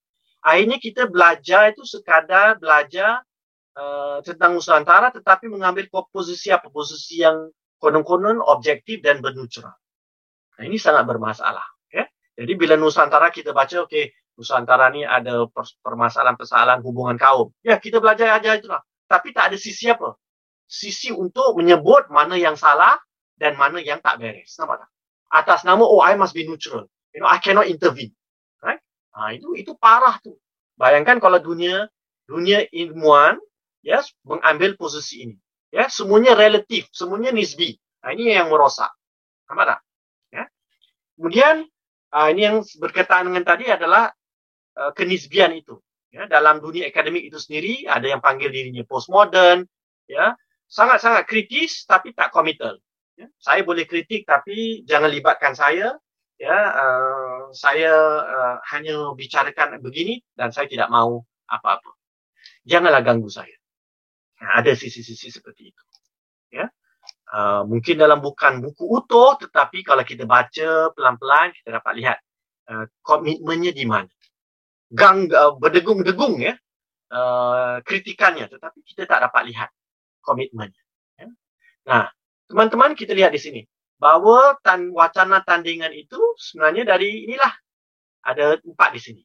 [0.46, 3.22] akhirnya kita belajar itu sekadar belajar
[3.76, 9.76] Uh, tentang Nusantara tetapi mengambil posisi apa posisi yang konon-konon objektif dan berneutral.
[10.56, 11.64] Nah, ini sangat bermasalah.
[11.92, 12.08] Ya?
[12.40, 15.44] Jadi bila Nusantara kita baca, okey, Nusantara ni ada
[15.84, 17.52] permasalahan-permasalahan hubungan kaum.
[17.60, 18.80] Ya, kita belajar aja itulah.
[19.08, 20.16] Tapi tak ada sisi apa?
[20.64, 22.96] Sisi untuk menyebut mana yang salah
[23.36, 24.56] dan mana yang tak beres.
[24.56, 24.90] Nampak tak?
[25.28, 26.88] Atas nama, oh, I must be neutral.
[27.12, 28.16] You know, I cannot intervene.
[28.64, 28.80] Right?
[29.12, 30.32] Ha, itu itu parah tu.
[30.80, 31.88] Bayangkan kalau dunia
[32.24, 33.36] dunia ilmuwan
[33.86, 35.36] ya mengambil posisi ini
[35.70, 35.86] ya.
[35.86, 37.78] Semuanya relatif semuanya nisbi.
[38.02, 38.90] Nah, ini yang merosak.
[39.46, 39.80] Nampak tak?
[40.34, 40.44] Ya.
[41.14, 41.54] Kemudian
[42.10, 44.10] uh, ini yang berkaitan dengan tadi adalah
[44.74, 45.78] uh, kenisbian itu
[46.10, 46.26] ya.
[46.26, 49.62] Dalam dunia akademik itu sendiri ada yang panggil dirinya postmodern
[50.10, 50.34] ya.
[50.66, 52.74] Sangat-sangat kritis tapi tak komital
[53.14, 53.30] ya.
[53.38, 55.94] saya boleh kritik tapi jangan libatkan saya
[56.42, 56.56] ya.
[56.74, 57.94] Uh, saya
[58.26, 61.94] uh, hanya bicarakan begini dan saya tidak mau apa-apa.
[62.66, 63.55] Janganlah ganggu saya
[64.40, 65.82] ada sisi-sisi seperti itu.
[66.52, 66.68] Ya.
[67.26, 72.18] Uh, mungkin dalam bukan buku utuh tetapi kalau kita baca pelan-pelan kita dapat lihat
[72.70, 74.10] uh, komitmennya di mana.
[74.92, 76.54] Gang uh, berdegung-degung ya.
[77.06, 79.70] Uh, kritikannya tetapi kita tak dapat lihat
[80.22, 80.82] komitmennya.
[81.18, 81.28] Ya.
[81.86, 82.04] Nah,
[82.50, 83.62] teman-teman kita lihat di sini
[83.96, 87.52] bahawa tan wacana tandingan itu sebenarnya dari inilah
[88.26, 89.22] ada empat di sini.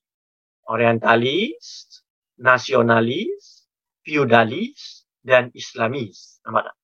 [0.70, 1.90] Orientalis,
[2.40, 3.68] nasionalis,
[4.06, 6.42] feudalis, dan Islamis.
[6.46, 6.76] Nampak tak?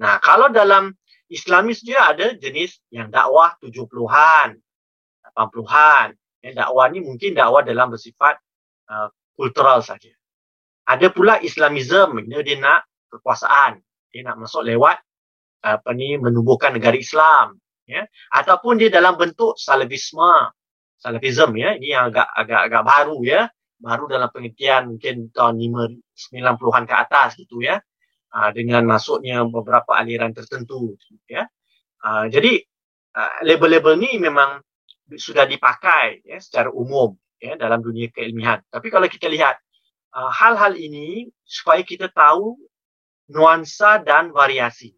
[0.00, 0.90] Nah, kalau dalam
[1.30, 4.58] Islamis juga ada jenis yang dakwah 70-an,
[5.32, 6.08] 80-an.
[6.44, 8.36] Ya, dakwah ni mungkin dakwah dalam bersifat
[8.90, 10.12] uh, kultural saja.
[10.84, 13.80] Ada pula Islamism, dia, dia nak kekuasaan.
[14.12, 15.00] Dia nak masuk lewat
[15.64, 17.56] apa ni menubuhkan negara Islam
[17.88, 18.04] ya
[18.36, 20.52] ataupun dia dalam bentuk salafisme
[21.00, 23.48] salafism ya ini yang agak agak agak baru ya
[23.80, 27.80] baru dalam pengertian mungkin tahun 90-an ke atas gitu ya.
[28.34, 30.98] Uh, dengan masuknya beberapa aliran tertentu
[31.30, 31.46] ya.
[32.02, 32.66] Uh, jadi
[33.14, 34.58] uh, label-label ni memang
[35.14, 39.60] sudah dipakai ya secara umum ya dalam dunia keilmian tapi kalau kita lihat
[40.16, 42.56] hal-hal ini supaya kita tahu
[43.28, 44.96] nuansa dan variasi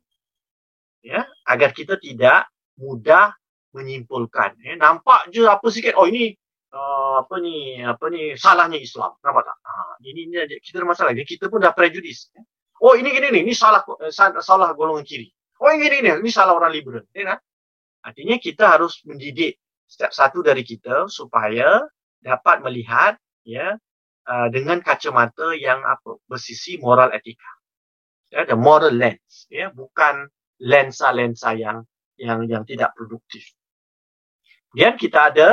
[1.03, 3.35] ya agar kita tidak mudah
[3.77, 4.75] menyimpulkan ya.
[4.81, 6.35] Nampak je apa sikit oh ini
[7.23, 9.73] apa ni apa ni salahnya Islam nampak tak ha,
[10.05, 12.33] ini, ini kita ada masalah kita pun dah prejudis
[12.85, 16.53] oh ini gini ni ini salah salah golongan kiri oh ini gini ni ini salah
[16.55, 17.39] orang liberal ya kan
[18.07, 21.87] artinya kita harus mendidik setiap satu dari kita supaya
[22.21, 23.15] dapat melihat
[23.47, 23.79] ya.
[24.27, 26.19] uh, dengan kacamata yang apa?
[26.27, 27.47] bersisi moral etika.
[28.35, 29.71] Ya the moral lens ya.
[29.71, 30.27] Bukan
[30.59, 31.87] lensa-lensa yang
[32.19, 33.55] yang yang tidak produktif.
[34.75, 35.49] Kemudian kita ada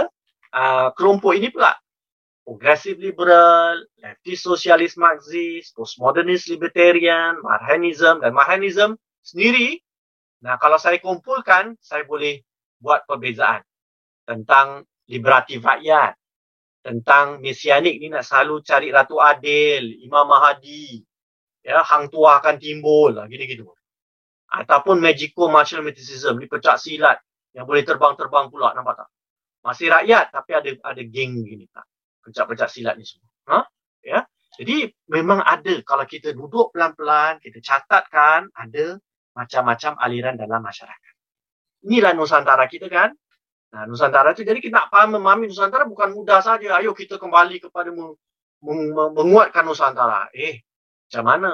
[0.53, 1.73] uh, kelompok ini pula.
[2.43, 9.79] Progressive liberal, leftist socialist marxist, postmodernist libertarian, marhanism dan marhanism sendiri.
[10.43, 12.43] Nah, kalau saya kumpulkan, saya boleh
[12.83, 13.63] buat perbezaan
[14.27, 16.19] tentang liberatif rakyat,
[16.83, 20.99] tentang mesianik ni nak selalu cari Ratu Adil, Imam Mahdi,
[21.63, 23.71] ya, hang tua akan timbul, lah, gini-gitu
[24.53, 27.17] ataupun magical martial mysticism ni pecah silat
[27.57, 29.09] yang boleh terbang-terbang pula nampak tak
[29.63, 31.87] masih rakyat tapi ada ada geng gini tak
[32.23, 33.31] pecah-pecah silat ni semua.
[33.49, 33.59] Ha?
[34.03, 34.19] Ya?
[34.59, 35.81] Jadi memang ada.
[35.81, 38.99] Kalau kita duduk pelan-pelan kita catatkan ada
[39.33, 41.13] macam-macam aliran dalam masyarakat.
[41.89, 43.11] Inilah nusantara kita kan?
[43.73, 46.77] Nah nusantara tu jadi kita nak faham memahami nusantara bukan mudah saja.
[46.77, 47.89] Ayo kita kembali kepada
[49.15, 50.29] menguatkan nusantara.
[50.35, 50.61] Eh
[51.09, 51.51] macam mana?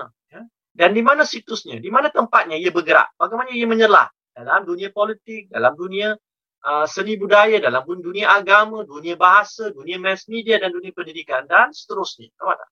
[0.79, 2.55] Dan di mana situsnya, di mana tempatnya?
[2.55, 4.07] Ia bergerak, bagaimana ia menyelah?
[4.31, 6.15] Dalam dunia politik, dalam dunia
[6.63, 11.71] uh, seni budaya, dalam dunia agama, dunia bahasa, dunia mass media dan dunia pendidikan dan
[11.71, 12.31] seterusnya.
[12.35, 12.69] Tahu tak?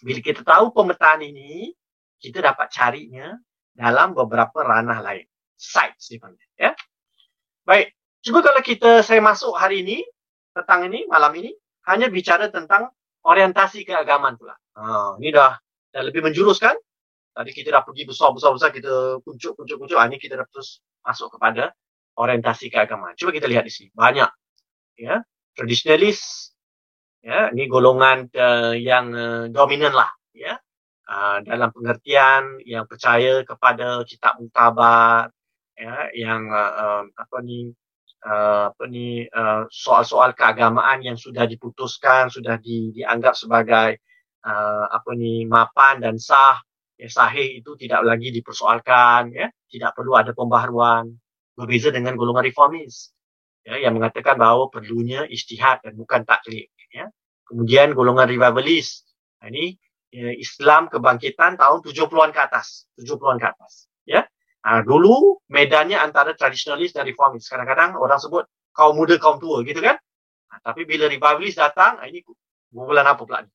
[0.00, 1.72] Bila kita tahu pemetaan ini,
[2.20, 3.36] kita dapat carinya
[3.76, 5.28] dalam beberapa ranah lain.
[5.56, 6.48] Sites dipanggil.
[6.56, 6.72] Ya?
[7.68, 7.92] Baik,
[8.24, 10.00] cuba kalau kita saya masuk hari ini,
[10.56, 11.52] petang ini, malam ini,
[11.84, 12.88] hanya bicara tentang
[13.20, 14.56] orientasi keagamaan pula.
[14.80, 15.52] Ha, ini dah
[15.90, 16.74] dan lebih menjurus kan
[17.34, 21.74] tadi kita dah pergi besar-besar-besar kita kuncup-kuncup-kuncup ini kita dah terus masuk kepada
[22.20, 23.88] orientasi keagamaan cuba kita lihat di sini.
[23.96, 24.30] Banyak.
[25.00, 25.24] Ya.
[25.56, 26.52] Tradisionalis
[27.20, 30.60] ya ini golongan uh, yang uh, dominan lah ya.
[31.10, 35.34] Uh, dalam pengertian yang percaya kepada kitab mutabat
[35.74, 37.74] ya yang uh, uh, apa ni
[38.22, 43.98] uh, apa ni uh, soal-soal keagamaan yang sudah diputuskan sudah di, dianggap sebagai
[44.46, 46.62] uh, apa ni mapan dan sah
[46.94, 49.48] ya, sahih itu tidak lagi dipersoalkan ya.
[49.70, 51.10] Tidak perlu ada pembaharuan
[51.60, 53.12] berbeza dengan golongan reformis.
[53.60, 57.12] Ya yang mengatakan bahawa perlunya ijtihad dan bukan taklid ya.
[57.44, 59.10] Kemudian golongan revivalist.
[59.42, 59.76] Nah, ini
[60.08, 64.24] ya, Islam kebangkitan tahun 70-an ke atas 70-an ke atas ya.
[64.64, 67.48] Nah, dulu medannya antara tradisionalis dan reformis.
[67.48, 69.96] Kadang-kadang orang sebut kaum muda kaum tua gitu kan?
[70.50, 72.24] Nah, tapi bila revivalist datang ini
[72.72, 73.50] bulan apa pula ni?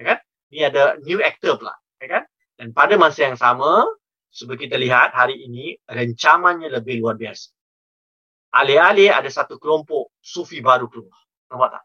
[0.00, 0.18] Ya kan?
[0.52, 2.22] Ini ada new actor pula, ya kan?
[2.60, 3.88] Dan pada masa yang sama,
[4.32, 7.52] seperti kita lihat hari ini, rencamannya lebih luar biasa.
[8.56, 11.20] Alih-alih ada satu kelompok sufi baru keluar.
[11.52, 11.84] Nampak tak?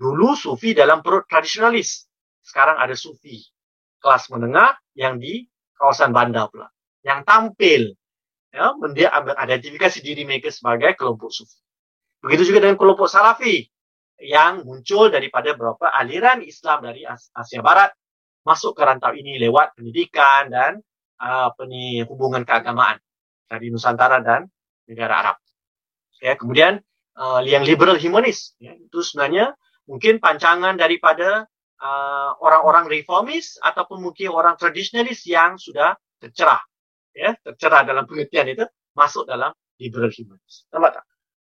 [0.00, 2.08] Dulu sufi dalam perut tradisionalis.
[2.40, 3.44] Sekarang ada sufi
[4.00, 5.44] kelas menengah yang di
[5.76, 6.72] kawasan bandar pula.
[7.04, 7.82] Yang tampil.
[8.52, 9.08] Ya, dia
[9.48, 11.60] identifikasi diri mereka sebagai kelompok sufi.
[12.24, 13.68] Begitu juga dengan kelompok salafi
[14.20, 17.92] yang muncul daripada beberapa aliran Islam dari Asia Barat
[18.44, 20.72] masuk ke rantau ini lewat pendidikan dan
[21.22, 22.98] apa ni hubungan keagamaan
[23.46, 24.50] dari Nusantara dan
[24.90, 25.36] negara Arab.
[26.18, 26.82] Ya, kemudian
[27.18, 29.54] uh, yang liberal humanis ya, itu sebenarnya
[29.86, 31.46] mungkin pancangan daripada
[31.78, 36.62] uh, orang-orang reformis ataupun mungkin orang tradisionalis yang sudah tercerah
[37.12, 38.64] ya tercerah dalam pengertian itu
[38.94, 40.66] masuk dalam liberal humanis.
[40.70, 41.04] Nampak tak?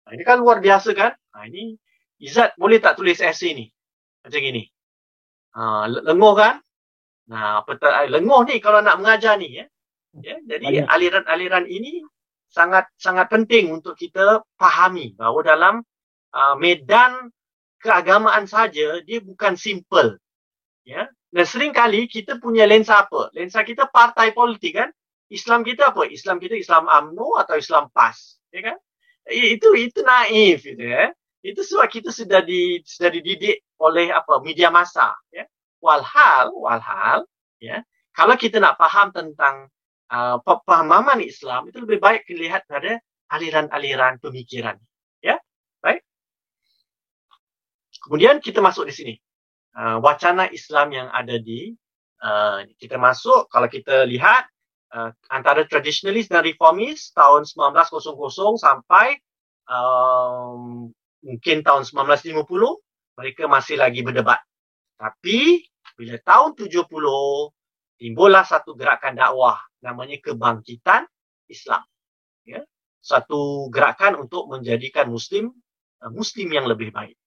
[0.07, 1.13] Nah, ini kan luar biasa kan?
[1.15, 1.77] Nah, ini
[2.21, 3.67] Izzat boleh tak tulis esay ni?
[4.21, 4.69] Macam gini.
[5.57, 6.61] Ha, lenguh kan?
[7.31, 9.67] Nah, peta, lenguh ni kalau nak mengajar ni ya.
[10.19, 12.03] ya jadi aliran-aliran ini
[12.51, 15.75] sangat sangat penting untuk kita fahami bahawa dalam
[16.35, 17.31] uh, medan
[17.79, 20.19] keagamaan saja dia bukan simple.
[20.83, 21.07] Ya.
[21.31, 23.31] Dan sering kali kita punya lensa apa?
[23.31, 24.91] Lensa kita partai politik kan?
[25.31, 26.11] Islam kita apa?
[26.11, 28.77] Islam kita Islam AMNO atau Islam PAS, ya kan?
[29.31, 31.15] Itu itu naif gitu ya.
[31.47, 34.43] Itu sebab kita sudah di sudah dididik oleh apa?
[34.43, 35.47] media massa, ya.
[35.81, 37.25] Walhal, walhal,
[37.61, 37.81] ya.
[38.13, 39.73] Kalau kita nak faham tentang
[40.13, 43.01] uh, pemahaman Islam itu lebih baik dilihat pada
[43.33, 44.77] aliran-aliran pemikiran,
[45.25, 45.41] ya.
[45.81, 46.05] Baik.
[48.05, 49.15] Kemudian kita masuk di sini.
[49.71, 51.71] Uh, wacana Islam yang ada di
[52.21, 54.51] uh, kita masuk kalau kita lihat
[54.93, 59.15] uh, antara tradisionalis dan reformis tahun 1900 sampai
[59.71, 60.91] um,
[61.23, 62.35] mungkin tahun 1950
[63.15, 64.41] mereka masih lagi berdebat.
[64.97, 65.70] Tapi
[66.01, 66.89] bila tahun 70
[68.01, 71.05] timbullah satu gerakan dakwah namanya kebangkitan
[71.53, 71.85] Islam.
[72.49, 72.65] Ya.
[73.05, 75.53] Satu gerakan untuk menjadikan muslim
[76.01, 77.21] uh, muslim yang lebih baik.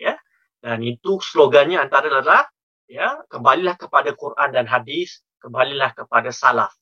[0.00, 0.16] Ya.
[0.64, 2.48] Dan itu slogannya antara adalah
[2.88, 6.72] ya, kembalilah kepada Quran dan hadis, kembalilah kepada salaf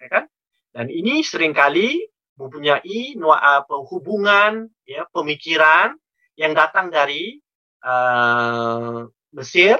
[0.00, 0.24] ya kan?
[0.72, 2.08] Dan ini seringkali
[2.40, 5.92] mempunyai apa, hubungan, ya, pemikiran
[6.40, 7.36] yang datang dari
[7.84, 9.04] uh,
[9.36, 9.76] Mesir,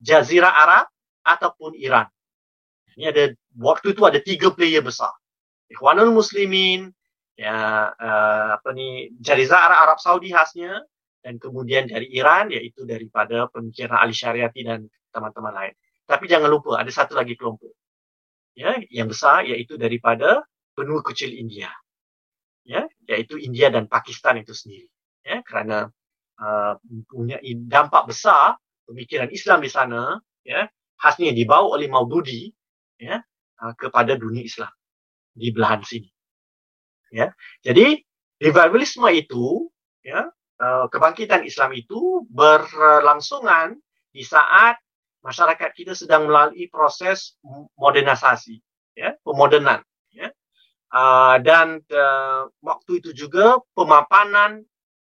[0.00, 0.86] Jazirah Arab
[1.24, 2.06] ataupun Iran.
[2.96, 3.24] Ini ada
[3.60, 5.12] waktu itu ada tiga player besar.
[5.68, 6.92] Ikhwanul Muslimin,
[7.36, 10.80] ya uh, apa ni Jazirah Arab, Arab Saudi khasnya
[11.20, 15.74] dan kemudian dari Iran iaitu daripada pemikiran Ali Syariati dan teman-teman lain.
[16.06, 17.74] Tapi jangan lupa ada satu lagi kelompok
[18.56, 20.40] ya yang besar iaitu daripada
[20.72, 21.68] benua kecil India
[22.64, 24.88] ya iaitu India dan Pakistan itu sendiri
[25.20, 25.92] ya kerana
[26.40, 26.74] uh,
[27.06, 27.36] punya
[27.68, 28.56] dampak besar
[28.86, 30.16] pemikiran Islam di sana
[30.46, 32.50] ya khasnya dibawa oleh Maududi
[32.96, 33.20] ya
[33.60, 34.72] uh, kepada dunia Islam
[35.36, 36.08] di belahan sini
[37.12, 38.00] ya jadi
[38.40, 39.68] revivalisme itu
[40.00, 40.30] ya
[40.62, 43.76] uh, kebangkitan Islam itu berlangsungan
[44.14, 44.80] di saat
[45.26, 47.34] masyarakat kita sedang melalui proses
[47.74, 48.62] modernisasi,
[48.94, 49.82] ya, pemodernan.
[50.14, 50.30] Ya.
[50.94, 51.82] Uh, dan
[52.62, 54.62] waktu itu juga pemapanan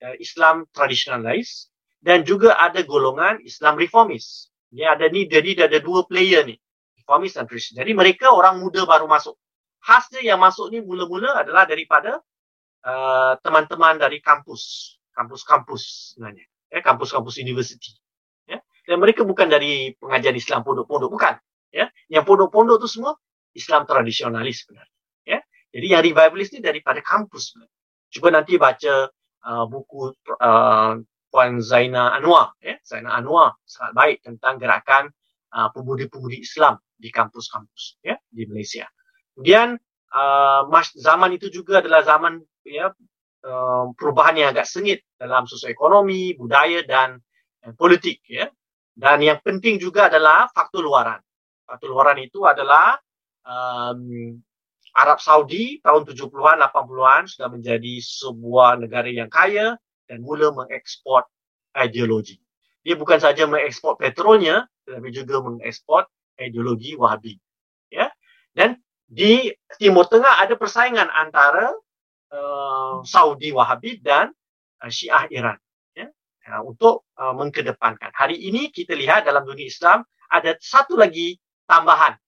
[0.02, 1.70] uh, Islam tradisionalis
[2.00, 4.48] dan juga ada golongan Islam reformis.
[4.70, 6.56] Ya, ada ni jadi ada dua player ni,
[7.00, 7.82] reformis dan tradisionalis.
[7.86, 9.36] Jadi mereka orang muda baru masuk.
[9.80, 12.20] Khasnya yang masuk ni mula-mula adalah daripada
[12.86, 17.98] uh, teman-teman dari kampus, kampus-kampus sebenarnya, ya, kampus-kampus universiti.
[18.90, 21.14] Dan mereka bukan dari pengajian Islam pondok-pondok.
[21.14, 21.34] Bukan.
[21.70, 21.94] Ya.
[22.10, 23.14] Yang pondok-pondok itu semua
[23.54, 24.96] Islam tradisionalis sebenarnya.
[25.22, 25.38] Ya.
[25.70, 27.76] Jadi yang revivalist ni daripada kampus sebenarnya.
[28.10, 28.94] Cuba nanti baca
[29.46, 30.10] uh, buku
[30.42, 30.98] uh,
[31.30, 32.76] Puan Zaina Anwar ya.
[32.82, 35.08] Zaina Anwar sangat baik tentang gerakan
[35.54, 38.90] uh, pemudi-pemudi Islam di kampus-kampus ya di Malaysia.
[39.32, 39.78] Kemudian
[40.10, 40.66] uh,
[40.98, 42.90] zaman itu juga adalah zaman ya
[43.46, 47.22] uh, perubahan yang agak sengit dalam sosioekonomi budaya dan
[47.78, 48.50] politik ya.
[48.90, 51.22] Dan yang penting juga adalah faktor luaran.
[51.64, 52.98] Faktor luaran itu adalah
[53.46, 54.36] um,
[54.90, 59.78] Arab Saudi tahun 70-an, 80-an sudah menjadi sebuah negara yang kaya
[60.10, 61.22] dan mula mengekspor
[61.78, 62.42] ideologi.
[62.82, 67.38] Dia bukan saja mengekspor petrolnya, tetapi juga mengekspor ideologi Wahabi.
[67.94, 68.10] Ya.
[68.50, 71.70] Dan di Timur Tengah ada persaingan antara
[72.34, 74.34] uh, Saudi Wahabi dan
[74.82, 75.58] uh, Syiah Iran
[76.50, 78.10] uh, untuk uh, mengkedepankan.
[78.10, 82.18] Hari ini kita lihat dalam dunia Islam ada satu lagi tambahan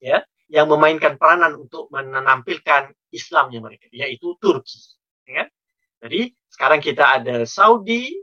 [0.00, 4.96] ya yang memainkan peranan untuk menampilkan Islamnya mereka yaitu Turki
[5.28, 5.44] ya.
[5.98, 8.14] Jadi sekarang kita ada Saudi,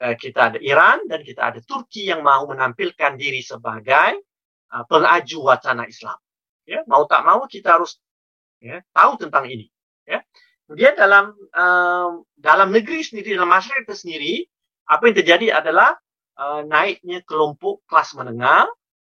[0.00, 4.24] uh, kita ada Iran dan kita ada Turki yang mahu menampilkan diri sebagai
[4.72, 6.16] uh, pengaju wacana Islam.
[6.64, 8.00] Ya, mau tak mau kita harus
[8.56, 9.68] ya, tahu tentang ini.
[10.08, 10.24] Ya.
[10.64, 14.48] Kemudian dalam uh, dalam negeri sendiri, dalam masyarakat sendiri,
[14.88, 15.92] apa yang terjadi adalah
[16.40, 18.64] uh, naiknya kelompok kelas menengah,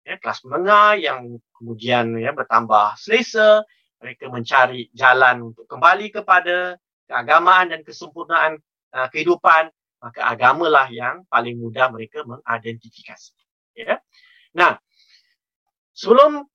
[0.04, 3.64] ya, kelas menengah yang kemudian ya, bertambah selesa,
[3.96, 6.76] mereka mencari jalan untuk kembali kepada
[7.08, 8.60] keagamaan dan kesempurnaan
[8.92, 13.34] uh, kehidupan, maka agamalah yang paling mudah mereka mengidentifikasi.
[13.74, 13.98] Ya.
[14.54, 14.78] Nah,
[15.96, 16.46] sebelum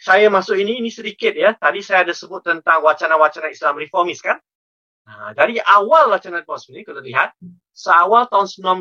[0.00, 1.52] saya masuk ini, ini sedikit ya.
[1.52, 4.40] Tadi saya ada sebut tentang wacana-wacana Islam reformis kan.
[5.04, 7.36] Nah, dari awal wacana reformis ini, kita lihat,
[7.76, 8.80] seawal tahun 19,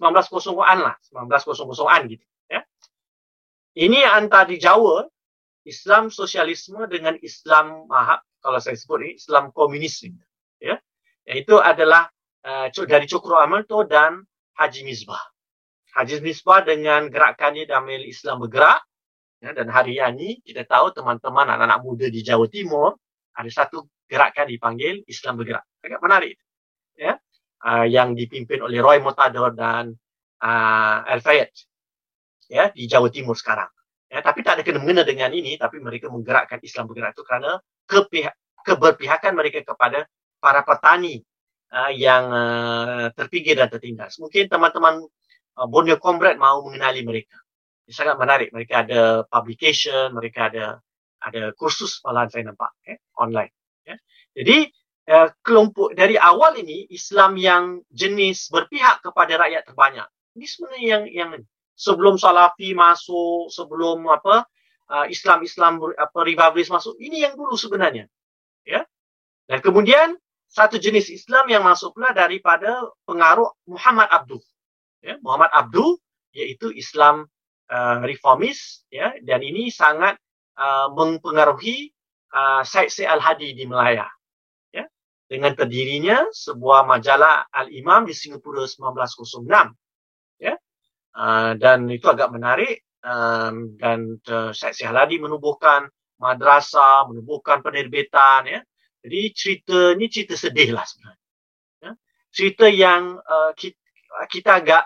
[0.00, 0.96] 1900-an lah.
[1.12, 2.24] 1900-an gitu.
[2.48, 2.64] Ya.
[3.76, 5.04] Ini antara di Jawa,
[5.68, 10.04] Islam sosialisme dengan Islam mahab, kalau saya sebut ini, Islam komunis.
[10.60, 10.76] Ya.
[11.24, 12.12] Itu adalah
[12.44, 14.20] uh, dari Cokro Amalto dan
[14.60, 15.24] Haji Misbah.
[15.96, 18.84] Haji Misbah dengan gerakannya Damil Islam Bergerak,
[19.44, 22.96] Ya, dan hari ini kita tahu teman-teman anak-anak muda di Jawa Timur
[23.36, 25.68] ada satu gerakan dipanggil Islam Bergerak.
[25.84, 26.40] Agak menarik.
[26.96, 27.20] Ya,
[27.60, 29.92] uh, yang dipimpin oleh Roy Motador dan
[30.40, 31.52] uh, Al Fayed
[32.48, 33.68] ya, di Jawa Timur sekarang.
[34.08, 37.60] Ya, tapi tak ada kena-mengena dengan ini, tapi mereka menggerakkan Islam bergerak itu kerana
[38.64, 40.08] keberpihakan mereka kepada
[40.40, 41.20] para petani
[41.72, 44.16] uh, yang uh, terpinggir dan tertindas.
[44.20, 45.04] Mungkin teman-teman
[45.58, 47.36] uh, Borneo Comrade mahu mengenali mereka.
[47.84, 48.48] Ini sangat menarik.
[48.52, 50.80] Mereka ada publication, mereka ada
[51.24, 53.52] ada kursus malahan saya nampak eh, online.
[53.84, 53.96] Ya.
[54.36, 54.68] Jadi
[55.08, 60.08] uh, kelompok dari awal ini Islam yang jenis berpihak kepada rakyat terbanyak.
[60.36, 61.30] Ini sebenarnya yang yang
[61.74, 64.46] sebelum Salafi masuk, sebelum apa
[64.90, 68.08] uh, Islam-Islam apa revivalis masuk, ini yang dulu sebenarnya.
[68.64, 68.84] Ya.
[69.44, 70.16] Dan kemudian
[70.48, 74.40] satu jenis Islam yang masuk pula daripada pengaruh Muhammad Abduh.
[75.02, 75.98] Ya, Muhammad Abduh
[76.32, 77.26] iaitu Islam
[77.68, 80.14] uh, reformis ya dan ini sangat
[80.56, 81.90] uh, mempengaruhi
[82.30, 84.06] uh, Said Said Al-Hadi di Melaya.
[84.70, 84.86] Ya.
[85.26, 89.50] Dengan terdirinya sebuah majalah Al-Imam di Singapura 1906.
[90.38, 90.54] Ya.
[91.14, 95.86] Uh, dan itu agak menarik um, dan uh, Syed Sihaladi menubuhkan
[96.18, 98.60] madrasah, menubuhkan penerbitan ya.
[99.04, 101.24] Jadi cerita ni cerita sedih lah sebenarnya.
[101.84, 101.92] Ya.
[102.32, 103.76] Cerita yang uh, kita,
[104.32, 104.82] kita agak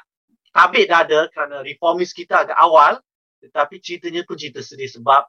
[0.51, 2.99] tabik dada kerana reformis kita agak awal
[3.39, 5.23] tetapi ceritanya pun cerita sedih sebab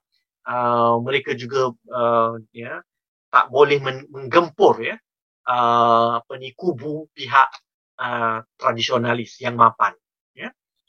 [0.49, 2.81] uh, mereka juga uh, ya
[3.29, 3.77] tak boleh
[4.09, 4.97] menggempur ya
[5.45, 7.53] uh, apa ni kubu pihak
[8.01, 9.93] uh, tradisionalis yang mapan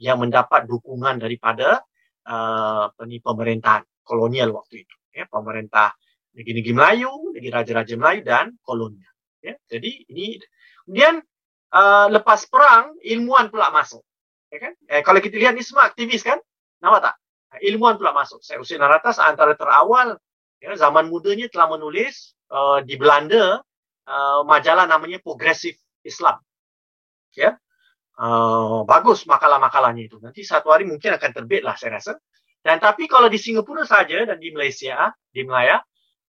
[0.00, 1.84] yang mendapat dukungan daripada
[2.26, 4.96] uh, pemerintahan kolonial waktu itu.
[5.10, 5.94] Ya, pemerintah
[6.34, 9.12] negeri-negeri Melayu, negeri raja-raja Melayu dan kolonial.
[9.40, 10.36] Ya, jadi ini
[10.84, 11.24] kemudian
[11.72, 14.04] uh, lepas perang ilmuwan pula masuk.
[14.50, 14.72] Ya kan?
[14.90, 16.38] Eh, kalau kita lihat ni semua aktivis kan?
[16.82, 17.14] Nampak tak?
[17.62, 18.42] Ilmuwan pula masuk.
[18.42, 20.18] Saya Hussein Aratas antara terawal
[20.58, 23.62] ya, zaman mudanya telah menulis uh, di Belanda
[24.06, 26.38] uh, majalah namanya Progressive Islam.
[27.34, 27.54] Ya,
[28.20, 30.20] uh, bagus makalah-makalahnya itu.
[30.20, 32.20] Nanti satu hari mungkin akan terbit lah saya rasa.
[32.60, 35.80] Dan tapi kalau di Singapura saja dan di Malaysia, di Melaya,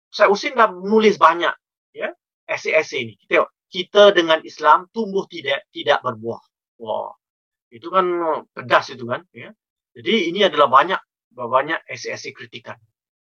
[0.07, 1.51] saya Usin dah menulis banyak
[1.91, 2.15] ya
[2.47, 3.13] esei-esei ini.
[3.19, 6.41] Kita kita dengan Islam tumbuh tidak tidak berbuah.
[6.79, 7.11] Wah,
[7.67, 8.05] itu kan
[8.55, 9.27] pedas itu kan.
[9.35, 9.51] Ya.
[9.91, 10.99] Jadi ini adalah banyak
[11.35, 12.79] banyak esei-esei kritikan.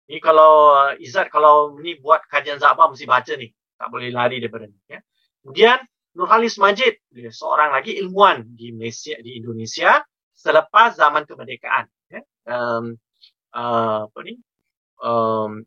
[0.06, 3.52] Ini kalau Izzat kalau ini buat kajian Zabah mesti baca ni.
[3.76, 4.78] Tak boleh lari daripada ni.
[4.88, 5.04] Ya.
[5.44, 5.78] Kemudian
[6.16, 10.00] Nurhalis Majid, seorang lagi ilmuwan di Malaysia, di Indonesia
[10.32, 11.86] selepas zaman kemerdekaan.
[12.46, 12.96] Um,
[13.52, 14.40] uh, apa ni?
[15.02, 15.66] Um,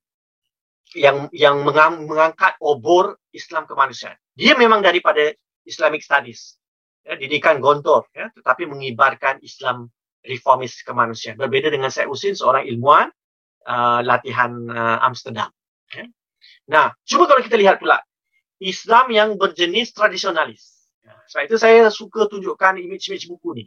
[0.97, 4.18] yang yang mengangkat obor Islam kemanusiaan.
[4.34, 5.30] Dia memang daripada
[5.68, 6.58] Islamic Studies,
[7.06, 9.93] ya, didikan gontor, ya, tetapi mengibarkan Islam
[10.26, 11.38] reformis kemanusiaan.
[11.38, 13.14] Berbeda dengan saya Usin, seorang ilmuwan
[13.70, 15.54] uh, latihan uh, Amsterdam.
[15.93, 16.10] Ya.
[16.74, 18.02] Nah, cuba kalau kita lihat pula
[18.60, 20.91] Islam yang berjenis tradisionalis.
[20.99, 23.66] Ya, sebab itu saya suka tunjukkan image-image buku ni.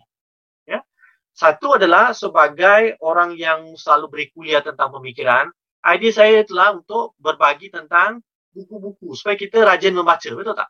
[0.68, 0.84] Ya.
[1.32, 5.48] Satu adalah sebagai orang yang selalu beri kuliah tentang pemikiran,
[5.80, 8.20] idea saya itulah untuk berbagi tentang
[8.52, 10.68] buku-buku supaya kita rajin membaca, betul tak?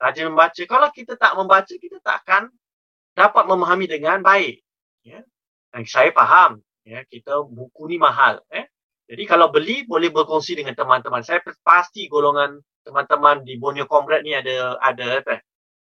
[0.00, 0.62] Rajin membaca.
[0.64, 2.48] Kalau kita tak membaca, kita tak akan
[3.12, 4.64] dapat memahami dengan baik.
[5.04, 5.20] Ya.
[5.68, 8.40] Dan saya faham, ya, kita buku ni mahal.
[8.48, 8.64] Eh.
[9.08, 11.20] Jadi kalau beli, boleh berkongsi dengan teman-teman.
[11.20, 15.20] Saya pasti golongan teman-teman di Borneo Comrade ni ada ada?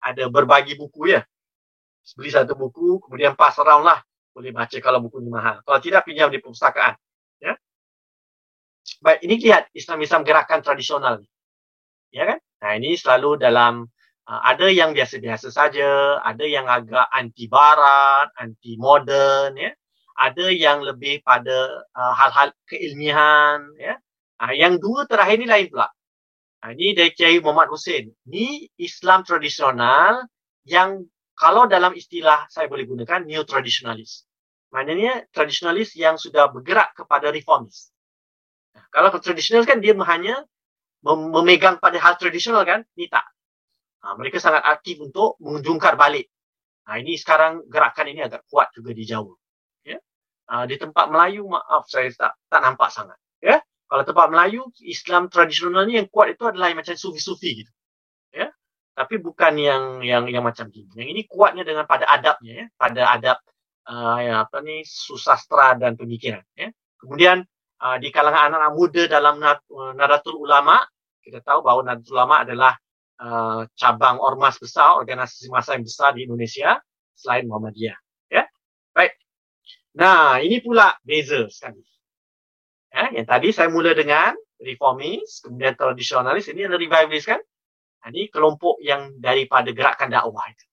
[0.00, 1.24] Ada berbagi buku ya.
[2.16, 4.00] Beli satu buku, kemudian pass around lah.
[4.32, 5.60] Boleh baca kalau buku ni mahal.
[5.64, 6.96] Kalau tidak, pinjam di perpustakaan.
[7.42, 7.52] Ya.
[9.04, 11.28] Baik, ini lihat Islam-Islam gerakan tradisional ni.
[12.10, 12.38] Ya kan?
[12.64, 13.84] Nah, ini selalu dalam
[14.26, 19.72] uh, ada yang biasa-biasa saja, ada yang agak anti barat, anti modern ya.
[20.20, 24.00] Ada yang lebih pada uh, hal-hal keilmian ya.
[24.40, 25.92] Uh, yang dua terakhir ni lain pula.
[26.60, 28.12] Ha, ini dari Kiai Muhammad Hussein.
[28.28, 30.28] Ini Islam tradisional
[30.68, 34.28] yang kalau dalam istilah saya boleh gunakan neo tradisionalis.
[34.68, 37.88] Maknanya tradisionalis yang sudah bergerak kepada reformis.
[38.76, 40.44] Nah, kalau tradisional kan dia hanya
[41.00, 42.84] memegang pada hal tradisional kan?
[42.92, 43.24] Ini tak.
[44.04, 46.28] Ha, mereka sangat aktif untuk menjungkar balik.
[46.88, 49.32] Ha, ini sekarang gerakan ini agak kuat juga di Jawa.
[49.84, 50.00] Ya?
[50.48, 53.19] Ha, di tempat Melayu, maaf saya tak, tak nampak sangat.
[53.90, 57.72] Kalau tempat Melayu, Islam tradisionalnya yang kuat itu adalah yang macam sufi-sufi gitu.
[58.30, 58.54] Ya.
[58.94, 60.86] Tapi bukan yang yang yang macam ini.
[60.94, 63.38] Yang ini kuatnya dengan pada adabnya ya, pada adab
[63.90, 66.70] uh, ya, apa ni susastra dan pemikiran ya.
[67.02, 67.42] Kemudian
[67.82, 70.78] uh, di kalangan anak-anak muda dalam uh, Nadatul Ulama,
[71.18, 72.72] kita tahu bahawa Nadatul Ulama adalah
[73.18, 76.78] uh, cabang ormas besar, organisasi massa yang besar di Indonesia
[77.18, 77.98] selain Muhammadiyah,
[78.30, 78.46] ya.
[78.94, 79.18] Baik.
[79.98, 81.82] Nah, ini pula beza sekali.
[82.90, 87.40] Ya, yang tadi saya mula dengan reformis, kemudian tradisionalis, ini adalah revivalis kan?
[88.00, 90.66] Nah, ini kelompok yang daripada gerakan dakwah itu.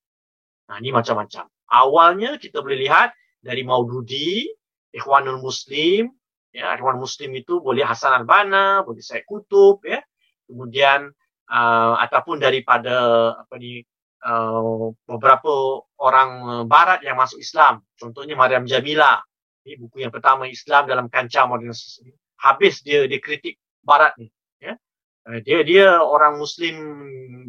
[0.68, 1.46] Nah, ini macam-macam.
[1.68, 3.12] Awalnya kita boleh lihat
[3.44, 4.48] dari Maududi,
[4.92, 6.10] Ikhwanul Muslim.
[6.56, 9.84] Ya, Ikhwanul Muslim itu boleh Hasan Al-Banna, boleh Syed Kutub.
[9.84, 10.02] Ya.
[10.48, 11.12] Kemudian
[11.52, 12.96] uh, ataupun daripada
[13.44, 13.84] apa ni
[14.24, 17.84] uh, beberapa orang barat yang masuk Islam.
[18.00, 19.20] Contohnya Maryam Jamila.
[19.68, 22.16] Ini buku yang pertama Islam dalam kancah modernitas ini.
[22.40, 24.32] Habis dia dia kritik barat ni.
[24.64, 24.80] Ya.
[25.28, 26.76] Uh, dia dia orang Muslim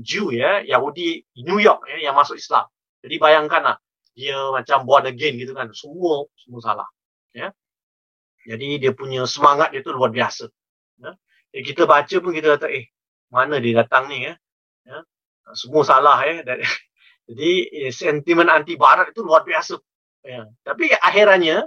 [0.02, 2.66] Jew ya, Yahudi New York ya, yang masuk Islam.
[3.06, 3.78] Jadi bayangkanlah
[4.18, 5.70] dia macam born again gitu kan.
[5.70, 6.88] Semua semua salah.
[7.30, 7.54] Ya.
[8.42, 10.50] Jadi dia punya semangat dia tu luar biasa.
[10.98, 11.14] Ya.
[11.54, 12.90] Jadi kita baca pun kita kata eh
[13.30, 14.34] mana dia datang ni ya.
[14.90, 15.06] ya.
[15.54, 16.42] Semua salah ya.
[17.30, 17.50] Jadi
[17.86, 19.78] eh, sentimen anti barat itu luar biasa.
[20.26, 20.50] Ya.
[20.66, 21.62] Tapi akhirannya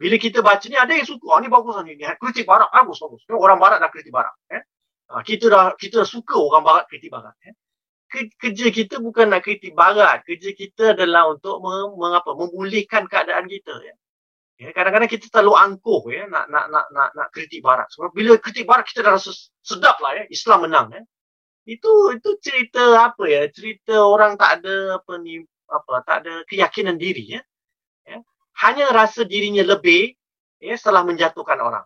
[0.00, 2.00] bila kita baca ni ada yang suka, oh, ni bagus ni.
[2.00, 3.20] Kritik barat bagus bagus.
[3.28, 4.32] Orang barat dah kritik barat.
[4.48, 4.64] Ya.
[5.12, 7.36] Ha, kita dah kita dah suka orang barat kritik barat.
[7.44, 7.52] Ya
[8.10, 10.26] kerja kita bukan nak kritik barat.
[10.26, 11.62] Kerja kita adalah untuk
[11.94, 13.94] mengapa memulihkan keadaan kita ya.
[14.60, 17.88] Ya, kadang-kadang kita terlalu angkuh ya nak nak nak nak nak kritik barat.
[17.96, 19.32] Sebab bila kritik barat kita dah rasa
[19.64, 21.02] sedap lah ya Islam menang ya.
[21.64, 23.48] Itu itu cerita apa ya?
[23.48, 25.40] Cerita orang tak ada apa ni
[25.70, 27.40] apa tak ada keyakinan diri ya.
[28.60, 28.68] Ya.
[28.68, 30.12] Hanya rasa dirinya lebih
[30.60, 31.84] ya setelah menjatuhkan orang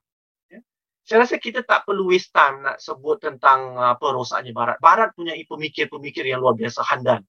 [1.04, 4.80] saya rasa kita tak perlu waste time nak sebut tentang apa rosaknya barat.
[4.80, 7.20] Barat punya pemikir-pemikir yang luar biasa handan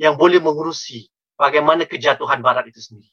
[0.00, 1.04] yang boleh mengurusi
[1.36, 3.12] bagaimana kejatuhan barat itu sendiri.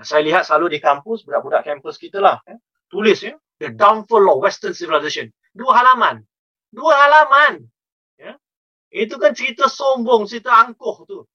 [0.00, 2.56] Saya lihat selalu di kampus budak-budak kampus kita lah eh,
[2.88, 5.28] tulis ya the downfall of western civilization.
[5.52, 6.24] Dua halaman.
[6.72, 7.60] Dua halaman.
[8.16, 8.40] Ya.
[8.88, 11.28] Itu kan cerita sombong, cerita angkuh tu.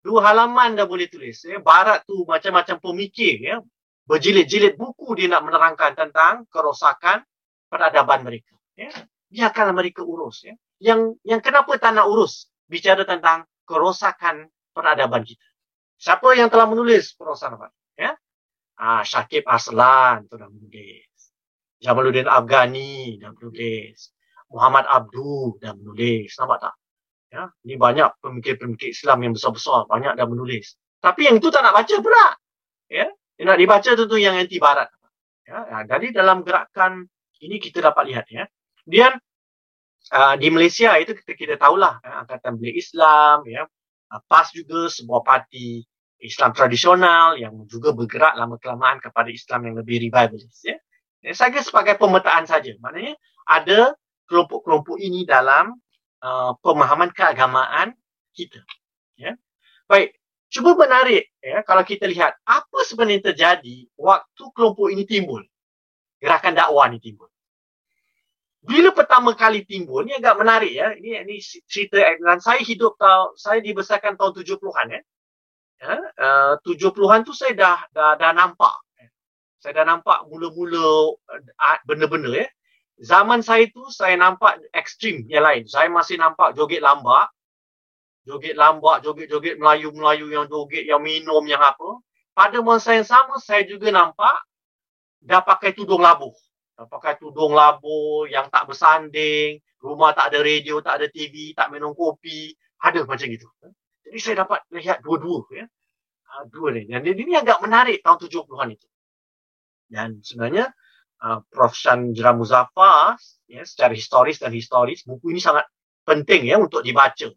[0.00, 1.44] Dua halaman dah boleh tulis.
[1.44, 1.60] Ya.
[1.60, 3.56] Barat tu macam-macam pemikir ya
[4.10, 7.22] berjilid-jilid buku dia nak menerangkan tentang kerosakan
[7.70, 8.58] peradaban mereka.
[8.74, 8.90] Ya.
[9.30, 10.42] Biarkanlah mereka urus.
[10.42, 10.58] Ya.
[10.82, 15.46] Yang yang kenapa tak nak urus bicara tentang kerosakan peradaban kita.
[16.00, 17.70] Siapa yang telah menulis kerosakan?
[17.94, 18.16] Ya?
[18.80, 21.06] Ah, Syakib Aslan tu dah menulis.
[21.78, 24.10] Jamaluddin Afghani dah menulis.
[24.50, 26.34] Muhammad Abdu dah menulis.
[26.40, 26.74] Nampak tak?
[27.30, 29.86] Ya, ini banyak pemikir-pemikir Islam yang besar-besar.
[29.86, 30.74] Banyak dah menulis.
[30.98, 32.26] Tapi yang itu tak nak baca pula.
[32.90, 33.06] Ya,
[33.38, 34.90] yang nak dibaca tu tu yang anti barat.
[35.46, 37.06] Ya, ya, jadi dalam gerakan
[37.38, 38.50] ini kita dapat lihat ya.
[38.82, 39.14] Kemudian
[40.10, 43.62] uh, di Malaysia itu kita kita tahulah ya, angkatan belia Islam ya.
[44.10, 45.86] Uh, PAS juga sebuah parti
[46.20, 50.76] Islam tradisional yang juga bergerak lama kelamaan kepada Islam yang lebih revivalist ya.
[51.24, 52.76] ya saya sebagai pemetaan saja.
[52.82, 53.16] Maknanya
[53.48, 53.94] ada
[54.28, 55.78] kelompok-kelompok ini dalam
[56.24, 57.96] uh, pemahaman keagamaan
[58.32, 58.62] kita.
[59.16, 59.36] Ya.
[59.90, 65.46] Baik, cuba menarik ya kalau kita lihat apa sebenarnya terjadi waktu kelompok ini timbul
[66.18, 67.30] gerakan dakwah ini timbul
[68.60, 73.38] bila pertama kali timbul ni agak menarik ya ini ini cerita dan saya hidup tahun
[73.38, 75.00] saya dibesarkan tahun 70-an ya
[75.80, 79.08] ya uh, 70-an tu saya dah dah, dah nampak ya.
[79.62, 82.50] saya dah nampak mula-mula uh, benda-benda ya
[83.00, 87.32] zaman saya tu saya nampak ekstrim yang lain saya masih nampak joget lambak
[88.30, 91.98] joget lambak, joget-joget Melayu-Melayu yang joget, yang minum, yang apa.
[92.30, 94.46] Pada masa yang sama, saya juga nampak
[95.20, 96.32] dah pakai tudung labuh.
[96.78, 101.68] Dah pakai tudung labuh yang tak bersanding, rumah tak ada radio, tak ada TV, tak
[101.74, 102.54] minum kopi.
[102.80, 103.44] Ada macam gitu.
[104.06, 105.44] Jadi saya dapat lihat dua-dua.
[105.52, 105.66] Ya.
[106.30, 106.88] Ha, dua ni.
[106.88, 108.88] Dan ini agak menarik tahun 70-an itu.
[109.90, 110.72] Dan sebenarnya,
[111.24, 111.72] uh, Prof.
[111.76, 113.16] Chandra Muzaffar,
[113.46, 115.68] ya, secara historis dan historis, buku ini sangat
[116.04, 117.28] penting ya untuk dibaca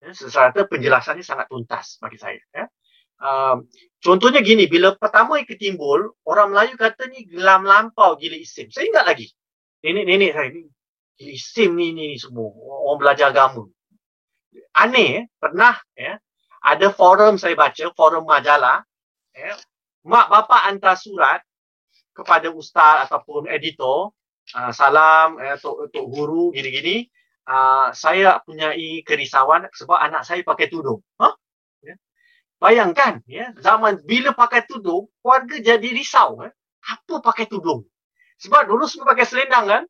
[0.00, 2.40] ya, serta penjelasannya sangat tuntas bagi saya.
[2.52, 2.66] Ya.
[3.20, 3.68] Um,
[4.00, 8.72] contohnya gini, bila pertama itu timbul, orang Melayu kata ni gelam lampau gila isim.
[8.72, 9.28] Saya ingat lagi.
[9.84, 10.64] Nenek-nenek saya ni,
[11.20, 12.48] gila isim ni, ni, ni semua.
[12.88, 13.68] Orang belajar agama.
[14.72, 16.16] Aneh, pernah ya,
[16.64, 18.82] ada forum saya baca, forum majalah.
[19.36, 19.54] Ya,
[20.02, 21.44] mak bapa hantar surat
[22.20, 24.12] kepada ustaz ataupun editor.
[24.50, 27.06] Uh, salam, eh, tok, tok guru, gini-gini
[27.50, 31.02] uh, saya punya kerisauan sebab anak saya pakai tudung.
[31.18, 31.34] Huh?
[31.82, 31.94] Ya.
[32.62, 36.44] Bayangkan, ya, zaman bila pakai tudung, keluarga jadi risau.
[36.46, 36.52] Eh?
[36.86, 37.84] Apa pakai tudung?
[38.40, 39.82] Sebab dulu semua pakai selendang kan?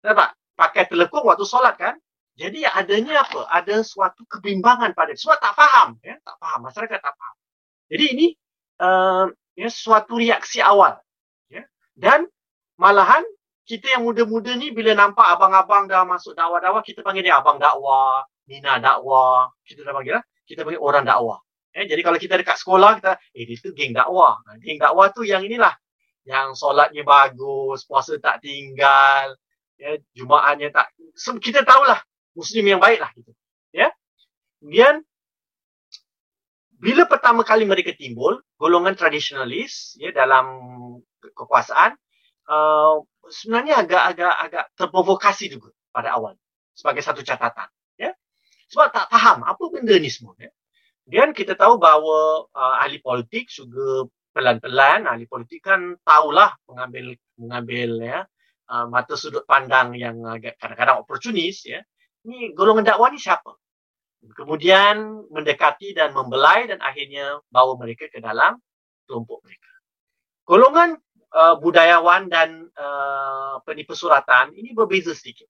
[0.00, 0.32] Nampak?
[0.56, 1.96] Pakai telekung waktu solat kan?
[2.36, 3.48] Jadi adanya apa?
[3.52, 7.36] Ada suatu kebimbangan pada sebab tak faham, ya, tak faham masyarakat tak faham.
[7.92, 8.26] Jadi ini
[8.80, 10.96] uh, ya suatu reaksi awal.
[12.00, 12.24] Dan
[12.80, 13.20] malahan
[13.68, 18.24] kita yang muda-muda ni bila nampak abang-abang dah masuk dakwah-dakwah, kita panggil dia abang dakwah,
[18.48, 20.24] Nina dakwah, kita dah panggil lah.
[20.48, 21.38] Kita panggil orang dakwah.
[21.70, 24.42] Eh, jadi kalau kita dekat sekolah, kita, eh dia tu geng dakwah.
[24.58, 25.70] Geng dakwah tu yang inilah.
[26.26, 29.38] Yang solatnya bagus, puasa tak tinggal,
[29.78, 30.90] ya, Jumaatnya tak.
[31.38, 32.02] Kita tahulah
[32.34, 33.10] Muslim yang baik lah.
[33.14, 33.30] Gitu.
[33.70, 33.94] Ya?
[34.58, 35.06] Kemudian,
[36.80, 40.48] bila pertama kali mereka timbul, golongan tradisionalis ya dalam
[41.20, 41.96] kekuasaan
[42.48, 46.34] uh, sebenarnya agak-agak agak terprovokasi juga pada awal
[46.74, 47.68] sebagai satu catatan
[48.00, 48.10] ya.
[48.70, 50.50] Sebab tak faham apa benda ni semua ya.
[51.04, 57.90] Dan kita tahu bahawa uh, ahli politik juga pelan-pelan ahli politik kan tahulah mengambil mengambil
[57.98, 58.18] ya
[58.70, 61.82] uh, mata sudut pandang yang agak kadang-kadang oportunis ya.
[62.24, 63.58] Ni golongan dakwah ni siapa?
[64.36, 68.60] Kemudian mendekati dan membelai dan akhirnya bawa mereka ke dalam
[69.08, 69.72] kelompok mereka.
[70.44, 71.00] Golongan
[71.34, 75.46] uh, budayawan dan uh, penipu suratan ini berbeza sedikit.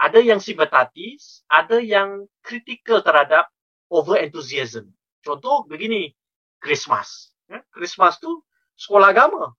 [0.00, 3.52] Ada yang simpatatis, ada yang kritikal terhadap
[3.92, 4.88] over enthusiasm.
[5.20, 6.16] Contoh begini,
[6.56, 7.36] Christmas.
[7.50, 8.40] Ya, Christmas tu
[8.80, 9.52] sekolah agama.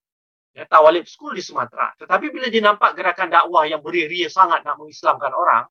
[0.52, 1.94] Ya, Tawalib School di Sumatera.
[1.96, 5.64] Tetapi bila dia nampak gerakan dakwah yang beria-ria sangat nak mengislamkan orang,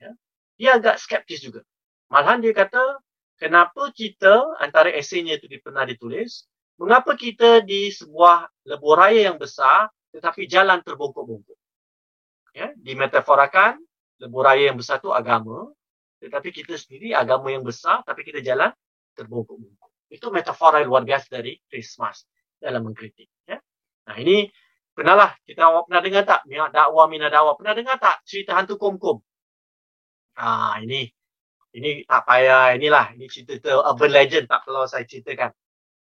[0.00, 0.10] ya,
[0.58, 1.62] dia agak skeptis juga.
[2.10, 2.98] Malahan dia kata,
[3.38, 6.48] kenapa kita, antara eseinya itu pernah ditulis,
[6.80, 11.58] mengapa kita di sebuah lebuh raya yang besar, tetapi jalan terbongkok-bongkok.
[12.54, 13.82] Ya, dimetaforakan,
[14.22, 15.70] lebuh raya yang besar itu agama,
[16.22, 18.70] tetapi kita sendiri agama yang besar, tapi kita jalan
[19.18, 19.90] terbongkok-bongkok.
[20.10, 22.26] Itu metafora yang luar biasa dari Christmas
[22.62, 23.26] dalam mengkritik.
[23.46, 23.58] Ya.
[24.06, 24.46] Nah ini,
[24.94, 26.40] pernahlah kita pernah dengar tak?
[26.46, 27.58] Dakwah, mina dakwah.
[27.58, 29.18] Pernah dengar tak cerita hantu kom-kom?
[30.34, 31.06] Ah ini
[31.74, 35.50] ini tak payah inilah ini cerita urban legend tak perlu saya ceritakan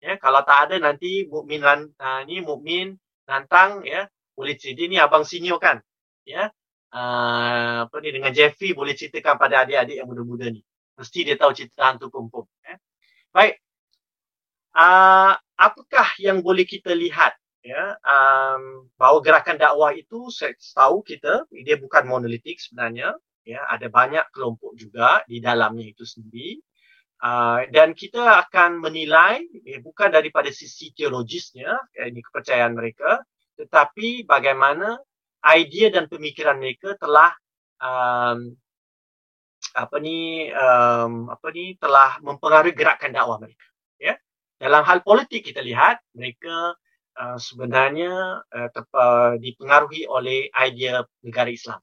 [0.02, 4.82] ya kalau tak ada nanti mukmin uh, ni mukmin nantang ya boleh cerita.
[4.90, 5.78] Ni abang senior kan
[6.26, 6.50] ya.
[6.92, 10.60] Uh, apa ni dengan Jeffrey boleh ceritakan pada adik-adik yang muda-muda ni.
[10.98, 12.76] Mesti dia tahu cerita hantu kumpul ya.
[13.32, 13.62] Baik.
[14.76, 21.46] Uh, apakah yang boleh kita lihat ya um, bahawa gerakan dakwah itu saya tahu kita
[21.48, 23.64] dia bukan monolitik sebenarnya ya.
[23.72, 26.60] Ada banyak kelompok juga di dalamnya itu sendiri
[27.22, 33.22] uh, dan kita akan menilai ya, bukan daripada sisi teologisnya ya, ini kepercayaan mereka
[33.56, 34.98] tetapi bagaimana
[35.42, 37.34] idea dan pemikiran mereka telah
[37.82, 38.54] um,
[39.72, 43.66] apa ni um, apa ni telah mempengaruhi gerakan dakwah mereka
[43.98, 44.14] ya.
[44.58, 46.78] Dalam hal politik kita lihat mereka
[47.18, 51.80] uh, sebenarnya uh, terpa, dipengaruhi oleh idea negara Islam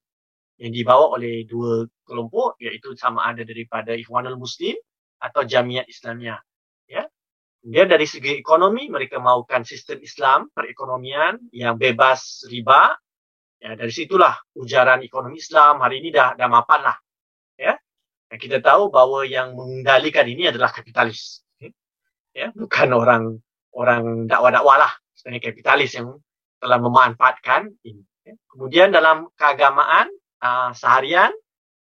[0.59, 4.75] yang dibawa oleh dua kelompok iaitu sama ada daripada Ikhwanul Muslim
[5.19, 6.39] atau Jamiat Islamiyah.
[6.87, 7.03] Ya.
[7.59, 12.95] Dia dari segi ekonomi mereka mahukan sistem Islam perekonomian yang bebas riba.
[13.59, 16.97] Ya, dari situlah ujaran ekonomi Islam hari ini dah dah mapan lah.
[17.59, 17.75] Ya.
[18.31, 21.43] Dan kita tahu bahawa yang mengendalikan ini adalah kapitalis.
[22.31, 23.23] Ya, bukan orang
[23.75, 24.93] orang dakwah-dakwah lah.
[25.11, 26.15] Sebenarnya kapitalis yang
[26.63, 28.07] telah memanfaatkan ini.
[28.23, 28.39] Ya.
[28.47, 30.07] Kemudian dalam keagamaan,
[30.39, 31.35] uh, seharian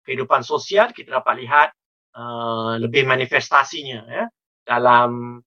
[0.06, 1.70] kehidupan sosial kita dapat lihat
[2.16, 4.26] uh, lebih manifestasinya ya.
[4.66, 5.38] Dalam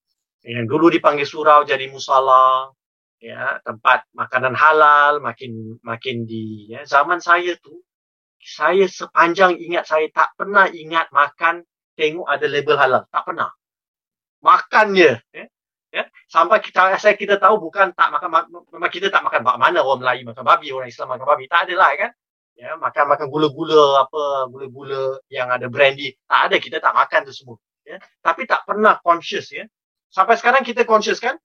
[0.46, 2.70] yang dulu dipanggil surau jadi musala
[3.18, 7.82] ya tempat makanan halal makin makin di ya zaman saya tu
[8.38, 11.66] saya sepanjang ingat saya tak pernah ingat makan
[11.98, 13.02] tengok ada label halal.
[13.10, 13.50] Tak pernah.
[14.38, 15.44] Makannya ya
[15.90, 16.04] ya.
[16.30, 18.28] Sampai kita saya kita tahu bukan tak makan
[18.70, 21.44] memang kita tak makan mana orang Melayu makan babi orang Islam makan babi.
[21.50, 22.10] Tak ada lah kan
[22.58, 26.18] ya makan makan gula-gula apa gula-gula yang ada brandy.
[26.26, 27.56] Tak ada kita tak makan tu semua
[27.86, 28.02] ya.
[28.18, 29.64] Tapi tak pernah conscious ya.
[30.10, 31.38] Sampai sekarang kita conscious kan?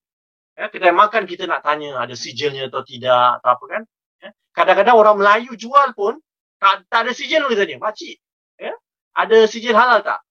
[0.58, 3.84] Ya kita makan kita nak tanya ada sijilnya atau tidak atau apa kan?
[4.26, 6.18] Ya kadang-kadang orang Melayu jual pun
[6.58, 8.18] tak, tak ada sijil kita tanya makcik
[8.58, 8.74] ya
[9.14, 10.26] ada sijil halal tak?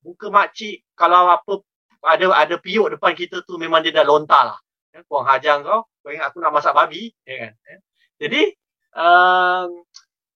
[0.00, 1.60] Buka makcik kalau apa
[2.04, 4.58] ada ada piuk depan kita tu memang dia dah lontar lah.
[4.92, 7.52] Ya kuang hajang kau kau ingat aku nak masak babi ya kan?
[7.64, 7.76] Ya?
[8.24, 8.42] jadi
[8.94, 9.82] um,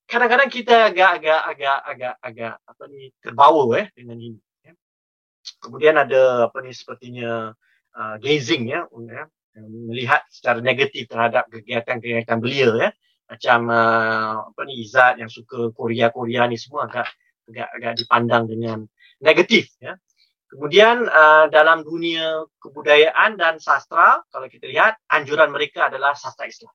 [0.08, 4.40] kadang-kadang kita agak-agak agak-agak agak apa ni terbawa eh dengan ini.
[4.64, 4.72] Ya.
[5.60, 7.52] Kemudian ada apa ni sepertinya
[7.92, 9.24] uh, gazing ya, ya
[9.68, 12.90] melihat secara negatif terhadap kegiatan-kegiatan belia ya.
[13.28, 17.12] Macam uh, apa ni Izat yang suka Korea-Korea ni semua agak
[17.52, 18.88] agak agak dipandang dengan
[19.20, 20.00] negatif ya.
[20.48, 26.72] Kemudian uh, dalam dunia kebudayaan dan sastra kalau kita lihat anjuran mereka adalah sastra Islam.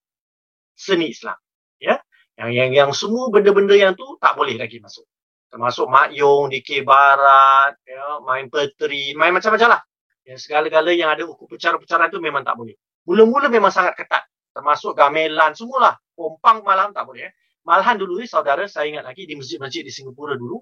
[0.77, 1.37] Seni Islam
[1.81, 1.97] ya.
[2.33, 5.05] Yang yang yang semua benda-benda yang tu tak boleh lagi masuk.
[5.53, 9.81] Termasuk makyong, dikir barat, ya, main petri, main macam-macam lah.
[10.25, 12.73] Yang segala-gala yang ada hukum pecaran-pecaran tu memang tak boleh.
[13.05, 14.25] Mula-mula memang sangat ketat.
[14.49, 15.93] Termasuk gamelan, semualah.
[16.17, 17.29] Pompang malam tak boleh.
[17.29, 17.33] Eh.
[17.69, 20.57] Malahan dulu ni saudara, saya ingat lagi di masjid-masjid di Singapura dulu,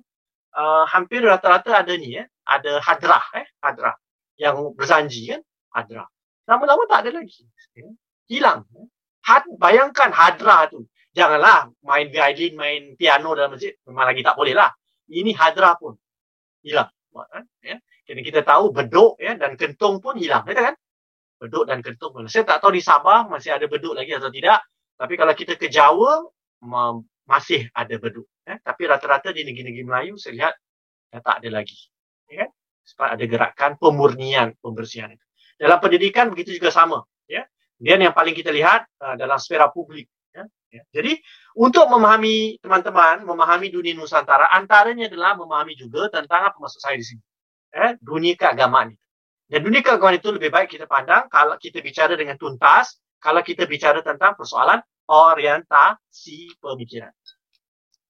[0.60, 2.28] uh, hampir rata-rata ada ni, eh.
[2.44, 3.48] ada hadrah, eh.
[3.64, 3.96] hadrah.
[4.36, 5.42] Yang berzanji kan,
[5.72, 6.08] hadrah.
[6.52, 7.48] Lama-lama tak ada lagi.
[7.80, 7.96] Eh.
[8.28, 8.68] Hilang.
[8.76, 8.88] Eh.
[9.24, 13.76] Had, bayangkan hadrah tu janganlah main violin, main piano dalam masjid.
[13.88, 14.72] Memang lagi tak boleh lah.
[15.12, 15.96] Ini hadrah pun
[16.64, 16.90] hilang.
[17.12, 17.44] Kan?
[17.64, 17.78] Ya.
[18.08, 20.76] Kita tahu beduk ya dan kentung pun hilang, ya kan?
[21.40, 22.28] Beduk dan kentung pun.
[22.28, 24.64] Saya tak tahu di Sabah masih ada beduk lagi atau tidak.
[25.00, 26.24] Tapi kalau kita ke Jawa
[27.28, 28.28] masih ada beduk.
[28.44, 28.60] Ya.
[28.60, 30.54] Tapi rata-rata di negeri-negeri Melayu saya lihat
[31.12, 31.78] ya, tak ada lagi.
[32.28, 32.50] Ya kan?
[32.82, 35.12] Sebab ada gerakan pemurnian pembersihan.
[35.56, 37.04] Dalam pendidikan begitu juga sama.
[37.28, 37.48] Ya.
[37.80, 40.06] Kemudian yang paling kita lihat uh, dalam sfera publik.
[40.72, 40.88] Ya.
[40.96, 41.20] Jadi
[41.60, 47.04] untuk memahami teman-teman, memahami dunia Nusantara, antaranya adalah memahami juga tentang apa maksud saya di
[47.04, 47.22] sini
[47.76, 49.06] eh, dunia keagamaan itu.
[49.52, 53.68] Dan dunia keagamaan itu lebih baik kita pandang kalau kita bicara dengan tuntas, kalau kita
[53.68, 54.80] bicara tentang persoalan
[55.12, 57.12] orientasi pemikiran.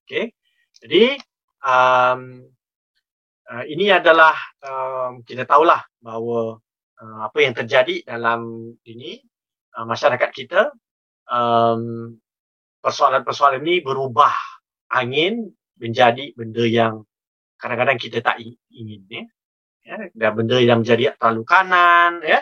[0.06, 0.38] Okay.
[0.78, 1.18] Jadi,
[1.66, 2.46] um,
[3.50, 6.62] uh, ini adalah, um, kita tahulah bahawa
[7.02, 9.18] uh, apa yang terjadi dalam ini,
[9.78, 10.70] uh, masyarakat kita,
[11.26, 12.18] um,
[12.82, 14.34] persoalan-persoalan ini berubah
[14.92, 17.06] angin menjadi benda yang
[17.58, 18.42] kadang-kadang kita tak
[18.74, 19.06] ingin.
[19.08, 19.24] Ya
[19.86, 22.40] ya, dan benda yang menjadi terlalu kanan ya.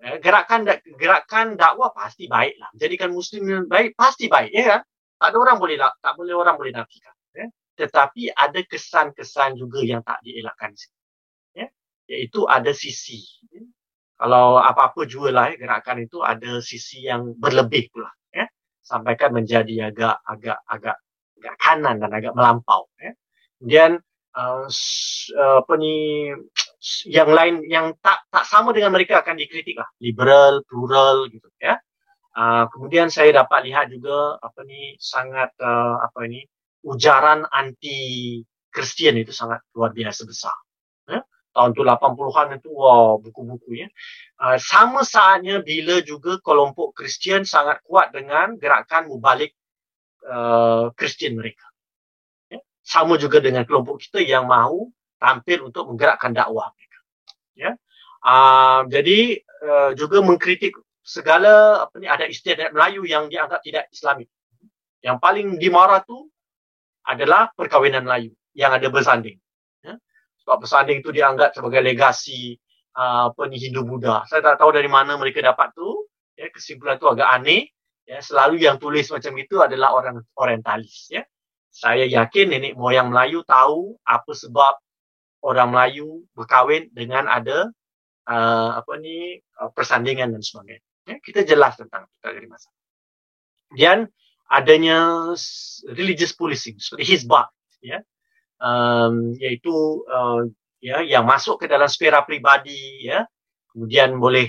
[0.00, 0.64] ya gerakan
[0.96, 4.80] gerakan dakwah pasti baiklah menjadikan muslim yang baik pasti baik ya
[5.20, 10.00] tak ada orang boleh tak boleh orang boleh nafikan ya tetapi ada kesan-kesan juga yang
[10.00, 10.72] tak dielakkan
[11.52, 11.68] ya
[12.08, 13.20] iaitu ada sisi
[13.52, 13.62] ya?
[14.20, 18.48] kalau apa-apa jualah ya, gerakan itu ada sisi yang berlebih pula ya
[18.90, 20.96] sampaikan menjadi agak agak agak
[21.38, 23.14] agak kanan dan agak melampau ya.
[23.62, 24.02] Kemudian
[24.34, 24.66] uh,
[25.62, 25.94] apa ni
[27.06, 29.86] yang lain yang tak tak sama dengan mereka akan dikritik lah.
[30.02, 31.78] Liberal plural gitu ya.
[32.34, 36.42] Uh, kemudian saya dapat lihat juga apa ni sangat uh, apa ini
[36.86, 38.38] ujaran anti
[38.70, 40.54] Kristian itu sangat luar biasa besar
[41.50, 43.88] tahun tu 80-an itu wow buku-buku ya
[44.42, 49.54] uh, sama saatnya bila juga kelompok Kristian sangat kuat dengan gerakan mubalik
[50.94, 51.66] Kristian uh, mereka
[52.52, 52.60] ya?
[52.84, 54.90] sama juga dengan kelompok kita yang mahu
[55.20, 56.98] tampil untuk menggerakkan dakwah mereka.
[57.54, 57.70] Ya.
[58.24, 60.72] Uh, jadi uh, juga mengkritik
[61.04, 64.24] segala apa ni ada istiadat Melayu yang dianggap tidak Islami.
[65.04, 66.28] Yang paling dimarah tu
[67.04, 69.36] adalah perkahwinan Melayu yang ada bersanding.
[70.50, 72.58] Sebab bersanding itu dianggap sebagai legasi
[72.98, 74.26] uh, apa ni Hindu Buddha.
[74.26, 76.10] Saya tak tahu dari mana mereka dapat tu.
[76.34, 77.70] Ya, kesimpulan tu agak aneh.
[78.02, 81.06] Ya, selalu yang tulis macam itu adalah orang orientalis.
[81.14, 81.22] Ya.
[81.70, 84.74] Saya yakin nenek moyang Melayu tahu apa sebab
[85.46, 87.70] orang Melayu berkahwin dengan ada
[88.26, 90.82] uh, apa ni uh, persandingan dan sebagainya.
[91.06, 92.74] Ya, kita jelas tentang kita dari masa.
[93.70, 94.10] Dan
[94.50, 95.30] adanya
[95.94, 97.46] religious policing seperti hisbah,
[97.86, 98.02] ya,
[98.60, 100.44] um, iaitu uh,
[100.80, 103.24] ya yang masuk ke dalam sfera pribadi, ya,
[103.72, 104.48] kemudian boleh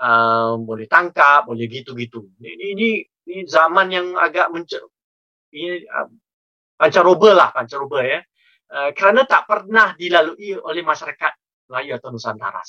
[0.00, 2.30] uh, boleh tangkap, boleh gitu-gitu.
[2.40, 2.88] Ini, ini
[3.28, 4.88] ini zaman yang agak menc-
[5.52, 6.08] ini uh,
[6.78, 8.20] pancaroba lah, pancaroba ya.
[8.68, 11.32] Uh, kerana tak pernah dilalui oleh masyarakat
[11.72, 12.60] Melayu atau Nusantara.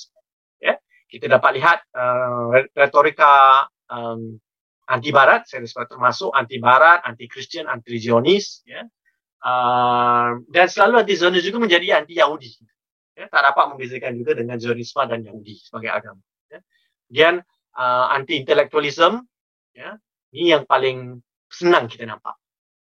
[0.59, 0.79] Ya,
[1.11, 4.39] kita dapat lihat uh, retorika um,
[4.87, 8.83] anti Barat, saya sebut termasuk anti Barat, anti Kristian, anti Zionis, ya.
[9.39, 12.51] Uh, dan selalu anti Zionis juga menjadi anti Yahudi.
[13.15, 16.23] Ya, tak dapat membezakan juga dengan Zionisme dan Yahudi sebagai agama.
[16.51, 16.59] Ya.
[17.07, 17.33] Kemudian
[17.75, 19.23] uh, anti intelektualisme,
[19.75, 19.95] ya,
[20.35, 22.35] ini yang paling senang kita nampak.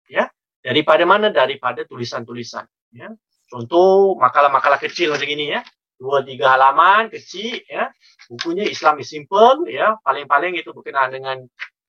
[0.09, 0.29] Ya,
[0.65, 1.29] daripada mana?
[1.29, 3.13] Daripada tulisan-tulisan ya.
[3.49, 5.61] Contoh makalah-makalah kecil macam ini ya.
[5.99, 7.89] Dua tiga halaman kecil ya.
[8.29, 9.97] Bukunya Islam is simple ya.
[10.05, 11.37] Paling-paling itu berkenaan dengan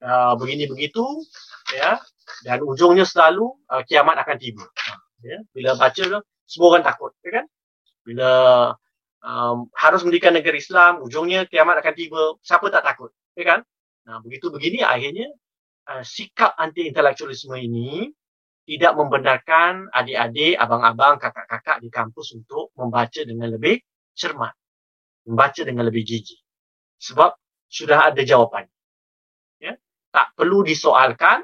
[0.00, 1.04] uh, begini begitu
[1.74, 2.00] ya.
[2.46, 4.64] Dan ujungnya selalu uh, kiamat akan tiba.
[5.20, 5.38] Ya.
[5.52, 7.46] Bila baca tu semua orang takut ya kan.
[8.06, 8.32] Bila
[9.22, 12.22] um, harus mendirikan negara Islam, ujungnya kiamat akan tiba.
[12.40, 13.10] Siapa tak takut?
[13.36, 13.60] Ya kan?
[14.08, 15.28] Nah, begitu begini akhirnya
[15.90, 18.10] uh, sikap anti intelektualisme ini
[18.70, 23.82] tidak membenarkan adik-adik, abang-abang, kakak-kakak di kampus untuk membaca dengan lebih
[24.14, 24.54] cermat.
[25.26, 26.38] Membaca dengan lebih gigi.
[27.02, 27.34] Sebab
[27.66, 28.70] sudah ada jawapan.
[29.58, 29.74] Ya?
[30.14, 31.42] Tak perlu disoalkan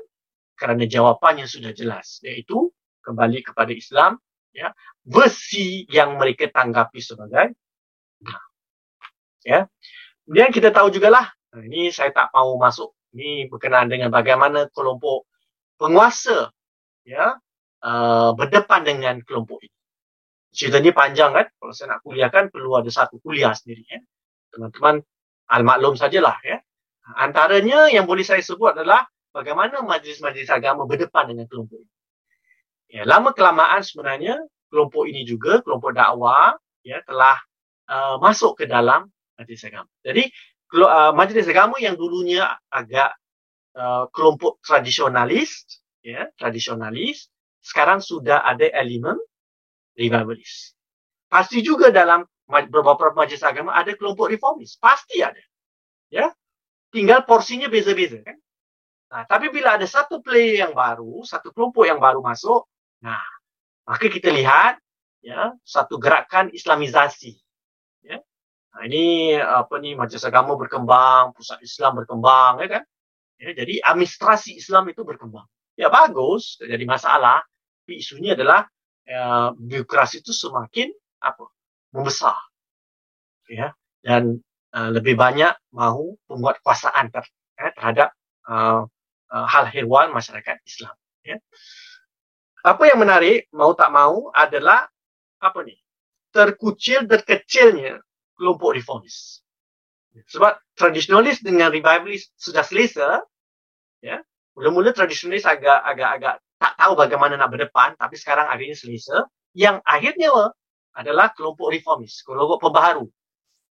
[0.56, 2.18] kerana jawapannya sudah jelas.
[2.24, 2.72] Iaitu
[3.04, 4.18] kembali kepada Islam.
[4.56, 4.72] Ya?
[5.04, 7.52] Versi yang mereka tanggapi sebagai.
[9.46, 9.70] Ya.
[10.26, 15.30] Kemudian kita tahu jugalah, ini saya tak mau masuk, ini berkenaan dengan bagaimana kelompok
[15.78, 16.50] penguasa
[17.06, 17.38] ya
[17.86, 19.76] uh, berdepan dengan kelompok ini.
[20.50, 21.46] Cerita ni panjang kan?
[21.46, 24.00] Kalau saya nak kuliahkan perlu ada satu kuliah sendiri ya.
[24.50, 25.04] Teman-teman
[25.52, 26.58] al-maklum sajalah ya.
[27.14, 31.92] Antaranya yang boleh saya sebut adalah bagaimana majlis-majlis agama berdepan dengan kelompok ini.
[32.88, 34.40] Ya, lama kelamaan sebenarnya
[34.72, 37.36] kelompok ini juga kelompok dakwah ya telah
[37.92, 39.90] uh, masuk ke dalam majlis agama.
[40.00, 40.32] Jadi
[40.80, 43.12] uh, majlis agama yang dulunya agak
[43.76, 45.68] uh, kelompok tradisionalis
[46.00, 47.28] ya, tradisionalis,
[47.60, 49.18] sekarang sudah ada elemen
[49.98, 50.72] revivalis.
[51.26, 54.78] Pasti juga dalam beberapa majlis agama ada kelompok reformis.
[54.78, 55.42] Pasti ada.
[56.08, 56.30] Ya.
[56.94, 58.38] Tinggal porsinya beza-beza kan.
[59.06, 62.66] Nah, tapi bila ada satu player yang baru, satu kelompok yang baru masuk,
[63.02, 63.22] nah,
[63.86, 64.82] maka kita lihat
[65.22, 67.38] ya, satu gerakan islamisasi.
[68.02, 68.18] Ya.
[68.74, 72.84] Nah, ini apa ni majlis agama berkembang, pusat Islam berkembang ya kan.
[73.36, 75.46] Ya, jadi administrasi Islam itu berkembang.
[75.78, 77.44] Ya bagus, jadi masalah.
[77.84, 78.66] Tapi isunya adalah
[79.06, 80.90] ya, birokrasi itu semakin
[81.22, 81.46] apa
[81.94, 82.36] membesar
[83.46, 84.42] ya dan
[84.74, 88.08] uh, lebih banyak mahu membuat kuasaan ter, ya, terhadap
[88.50, 88.84] uh,
[89.32, 90.94] uh, hal hewan masyarakat Islam
[91.26, 91.36] ya.
[92.66, 94.90] Apa yang menarik mau tak mau adalah
[95.38, 95.78] apa ni?
[96.34, 98.02] Terkucil dan kecilnya
[98.34, 99.40] kelompok reformis.
[100.16, 103.22] Sebab tradisionalis dengan revivalis sudah selesa
[104.02, 104.18] ya.
[104.56, 109.28] Mula-mula tradisionalis agak agak agak tak tahu bagaimana nak berdepan tapi sekarang akhirnya selesa.
[109.56, 110.52] Yang akhirnya
[110.96, 113.06] adalah kelompok reformis kelompok pembaharu.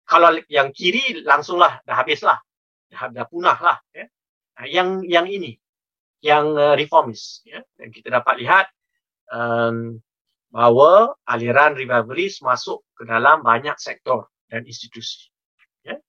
[0.07, 2.39] Kalau yang kiri langsunglah dah habislah.
[2.87, 4.07] Dah, dah punah lah ya.
[4.65, 5.59] Yang yang ini
[6.25, 7.61] yang uh, reformis ya.
[7.77, 8.65] dan kita dapat lihat
[9.29, 10.01] um,
[10.49, 15.29] bahawa aliran revivalis masuk ke dalam banyak sektor dan institusi
[15.85, 16.01] ya.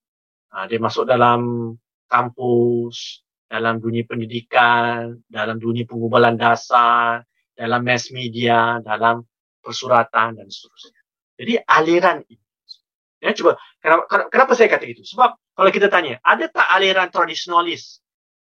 [0.56, 1.74] uh, dia masuk dalam
[2.08, 7.24] kampus dalam dunia pendidikan, dalam dunia penggubalan dasar,
[7.56, 9.24] dalam mass media, dalam
[9.64, 11.00] persuratan dan seterusnya.
[11.40, 12.44] Jadi aliran ini.
[13.18, 15.02] Ya, cuba, kenapa, kenapa saya kata itu?
[15.02, 17.98] Sebab kalau kita tanya, ada tak aliran tradisionalis,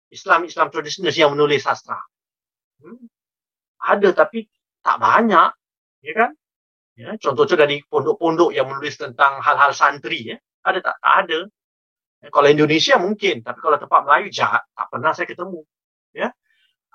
[0.09, 1.99] Islam-Islam tradisionalis yang menulis sastra?
[2.81, 3.09] Hmm.
[3.79, 4.49] Ada tapi
[4.81, 5.51] tak banyak.
[6.05, 6.31] Ya kan?
[6.99, 10.35] Ya, contoh-contoh dari pondok-pondok yang menulis tentang hal-hal santri.
[10.35, 10.37] Ya.
[10.67, 10.97] Ada tak?
[10.99, 11.41] Tak ada.
[12.27, 15.63] Kalau Indonesia mungkin, tapi kalau tempat Melayu jahat, tak pernah saya ketemu.
[16.11, 16.35] Ya,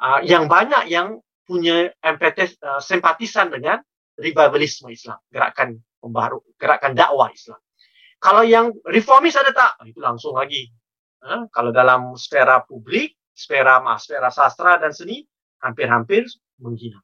[0.03, 3.79] uh, yang banyak yang punya empatis, uh, simpatisan dengan
[4.19, 7.59] revivalisme Islam, gerakan pembaru, gerakan dakwah Islam.
[8.19, 9.79] Kalau yang reformis ada tak?
[9.79, 10.71] Ah, itu langsung lagi.
[11.23, 15.23] Uh, kalau dalam sfera publik, sfera sfera sastra dan seni,
[15.63, 16.27] hampir-hampir
[16.59, 16.99] menghina.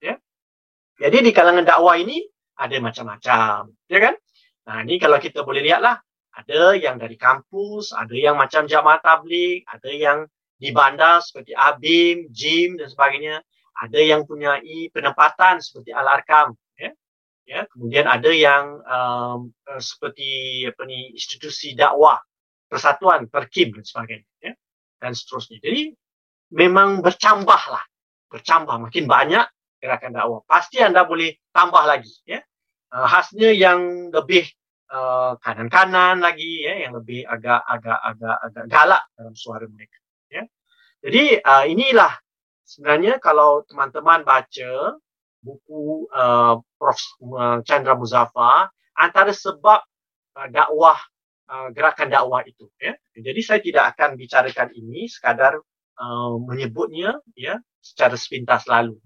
[0.00, 0.16] Ya.
[0.96, 2.24] Jadi di kalangan dakwah ini
[2.56, 4.14] ada macam-macam, ya kan?
[4.64, 6.00] Nah, ini kalau kita boleh lihatlah
[6.32, 10.24] ada yang dari kampus, ada yang macam jamaah tablik, ada yang
[10.56, 13.44] di bandar seperti ABIM, JIM dan sebagainya.
[13.72, 14.62] Ada yang punya
[14.94, 16.56] penempatan seperti Al-Arkam.
[16.78, 16.90] Ya.
[17.44, 17.60] Ya.
[17.68, 22.22] Kemudian ada yang um, seperti apa ni, institusi dakwah,
[22.72, 24.32] persatuan, perkim dan sebagainya.
[24.40, 24.56] Ya.
[24.96, 25.60] Dan seterusnya.
[25.60, 25.92] Jadi
[26.56, 27.84] memang bercambah lah.
[28.32, 28.88] Bercambah.
[28.88, 29.44] Makin banyak
[29.76, 30.40] gerakan dakwah.
[30.48, 32.16] Pasti anda boleh tambah lagi.
[32.24, 32.40] Ya.
[32.88, 34.48] Uh, khasnya yang lebih
[34.92, 39.96] Uh, kanan-kanan lagi ya yang lebih agak agak agak agak galak dalam suara mereka
[40.28, 40.44] ya.
[41.00, 42.12] Jadi uh, inilah
[42.68, 45.00] sebenarnya kalau teman-teman baca
[45.40, 47.00] buku uh, Prof
[47.64, 49.80] Chandra Muzaffar antara sebab
[50.36, 51.00] uh, dakwah
[51.48, 52.94] uh, gerakan dakwah itu ya.
[53.16, 55.58] Jadi saya tidak akan bicarakan ini sekadar
[55.98, 58.98] uh, menyebutnya ya secara sepintas lalu.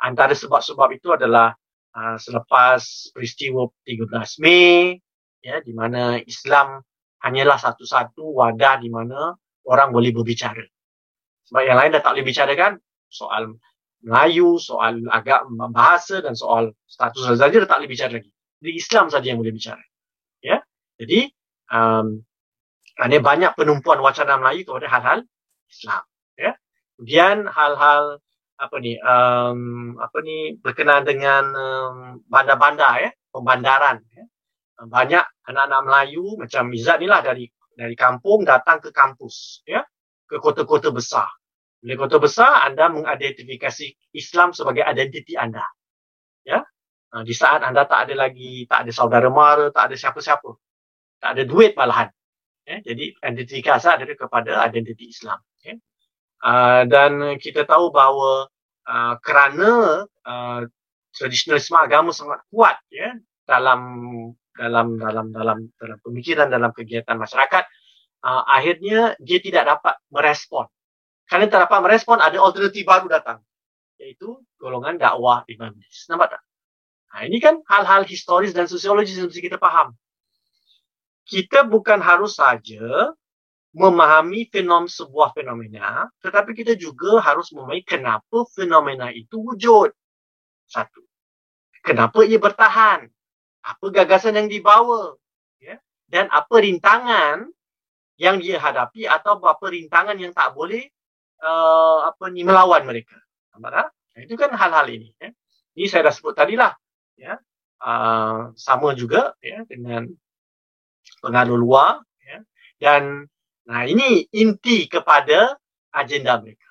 [0.00, 1.52] Antara sebab-sebab itu adalah
[1.96, 4.96] uh, selepas peristiwa 13 Mei
[5.40, 6.80] ya di mana Islam
[7.20, 9.36] hanyalah satu-satu wadah di mana
[9.68, 10.64] orang boleh berbicara.
[11.48, 12.72] Sebab yang lain dah tak boleh bicara kan
[13.10, 13.58] soal
[14.00, 15.44] Melayu, soal agak
[15.76, 18.32] bahasa dan soal status saja dah tak boleh bicara lagi.
[18.60, 19.80] Di Islam saja yang boleh bicara.
[20.40, 20.64] Ya.
[20.96, 21.28] Jadi
[21.70, 22.22] um,
[23.00, 25.18] ada banyak penumpuan wacana Melayu kepada hal-hal
[25.70, 26.02] Islam.
[26.36, 26.52] Ya.
[26.98, 28.20] Kemudian hal-hal
[28.60, 31.96] apa ni um, apa ni berkenaan dengan um,
[32.28, 34.28] bandar-bandar ya, pembandaran ya
[34.88, 37.44] banyak anak-anak Melayu macam Mizat ni lah dari
[37.76, 39.84] dari kampung datang ke kampus ya
[40.24, 41.28] ke kota-kota besar.
[41.80, 45.64] Di kota besar anda mengidentifikasi Islam sebagai identiti anda.
[46.44, 46.64] Ya.
[47.10, 50.50] Di saat anda tak ada lagi tak ada saudara mara, tak ada siapa-siapa.
[51.20, 52.08] Tak ada duit malahan.
[52.64, 52.80] Ya.
[52.80, 55.38] Jadi identifikasi adalah kepada identiti Islam.
[55.60, 55.76] Ya.
[56.40, 58.48] Uh, dan kita tahu bahawa
[58.88, 60.60] uh, kerana uh,
[61.12, 63.80] tradisionalisme agama sangat kuat ya dalam
[64.54, 67.64] dalam dalam dalam dalam pemikiran dalam kegiatan masyarakat
[68.22, 70.66] uh, akhirnya dia tidak dapat merespon
[71.26, 73.42] kerana tak dapat merespon ada alternatif baru datang
[73.98, 76.42] iaitu golongan dakwah imamis nampak tak
[77.10, 79.94] nah, ini kan hal-hal historis dan sosiologis yang mesti kita faham
[81.26, 83.12] kita bukan harus saja
[83.70, 89.94] memahami fenom sebuah fenomena tetapi kita juga harus memahami kenapa fenomena itu wujud.
[90.66, 91.10] Satu
[91.84, 93.08] kenapa ia bertahan?
[93.60, 95.16] Apa gagasan yang dibawa?
[95.60, 95.80] Ya.
[96.08, 97.48] Dan apa rintangan
[98.20, 100.88] yang dia hadapi atau apa rintangan yang tak boleh
[101.40, 103.16] uh, apa ni melawan mereka?
[103.56, 103.88] Nampak tak?
[104.24, 105.28] Itu kan hal-hal ini ya.
[105.76, 106.72] Ini saya dah sebut tadi lah
[107.16, 107.36] ya.
[107.80, 110.04] Uh, sama juga ya dengan
[111.20, 112.38] pengaruh luar ya.
[112.80, 113.28] dan
[113.68, 115.54] nah ini inti kepada
[115.92, 116.70] agenda mereka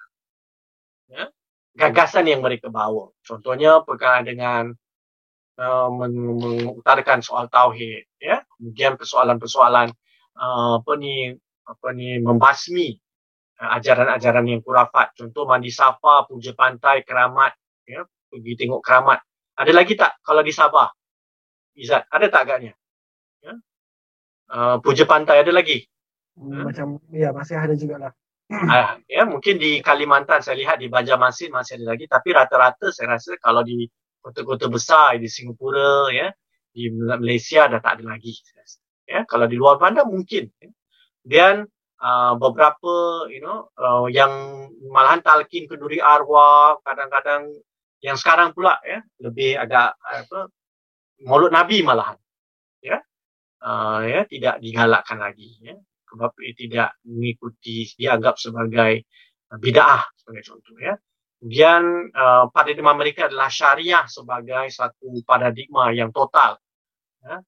[1.10, 1.30] ya.
[1.76, 3.14] gagasan yang mereka bawa.
[3.24, 4.64] Contohnya berkaitan dengan
[5.60, 8.44] uh, mengutarakan soal tauhid ya.
[8.58, 9.92] Kemudian persoalan-persoalan
[10.40, 11.32] uh, apa ni
[11.68, 12.96] apa ni membasmi
[13.60, 15.16] uh, ajaran-ajaran yang kurafat.
[15.16, 17.54] Contoh mandi safa puja pantai keramat
[17.88, 18.04] ya.
[18.30, 19.20] Pergi tengok keramat.
[19.60, 20.88] Ada lagi tak kalau di Sabah?
[21.80, 22.74] Izzat ada tak agaknya?
[22.76, 22.79] ya
[24.52, 25.86] uh, puja pantai ada lagi?
[26.40, 28.12] Hmm, macam ya masih ada juga lah
[28.50, 32.06] uh, ya mungkin di Kalimantan saya lihat di Banjarmasin masih ada lagi.
[32.10, 33.86] Tapi rata-rata saya rasa kalau di
[34.20, 36.28] kota-kota besar di Singapura ya
[36.70, 38.36] di Malaysia dah tak ada lagi
[39.10, 40.70] ya kalau di luar bandar mungkin ya.
[41.26, 41.56] dan
[41.98, 44.30] uh, beberapa you know uh, yang
[44.92, 47.50] malahan talqin kenduri arwah kadang-kadang
[48.06, 50.52] yang sekarang pula ya lebih agak apa
[51.26, 52.16] mulut nabi malahan
[52.86, 53.02] ya
[53.64, 55.76] uh, ya tidak digalakkan lagi ya.
[56.10, 59.06] Sebab tidak mengikuti dianggap sebagai
[59.58, 60.98] bid'ah sebagai contoh ya.
[61.40, 66.60] Kemudian uh, paradigma mereka adalah syariah sebagai satu paradigma yang total
[67.24, 67.40] ya.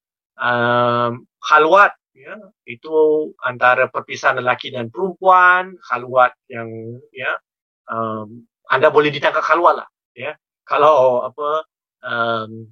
[0.41, 2.33] Um, khalwat ya
[2.65, 2.95] itu
[3.43, 6.71] antara perpisahan lelaki dan perempuan khalwat yang
[7.11, 7.35] ya
[7.91, 10.39] um, anda boleh ditangkap khalwat lah ya.
[10.63, 11.67] Kalau apa
[12.05, 12.71] um,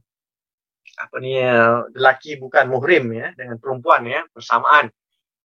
[1.00, 1.40] apa ni
[1.96, 4.92] lelaki bukan muhrim ya dengan perempuan ya bersamaan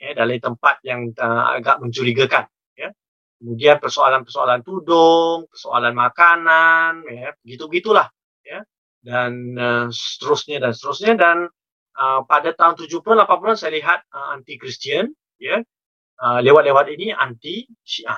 [0.00, 2.88] ya dalam tempat yang uh, agak mencurigakan ya.
[3.36, 8.08] Kemudian persoalan-persoalan tudung persoalan makanan ya begitu gitulah
[8.42, 8.64] ya.
[9.02, 11.38] Dan uh, seterusnya dan seterusnya dan
[11.92, 15.60] Uh, pada tahun 70 80 saya lihat uh, anti Kristian ya
[16.24, 18.16] uh, lewat-lewat ini anti Syiah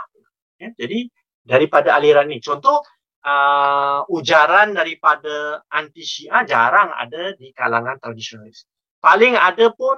[0.62, 0.70] ya.
[0.78, 1.10] Jadi
[1.42, 2.86] daripada aliran ini contoh
[3.24, 8.68] uh, ujaran daripada anti Syiah jarang ada di kalangan tradisionalis
[9.00, 9.96] paling ada pun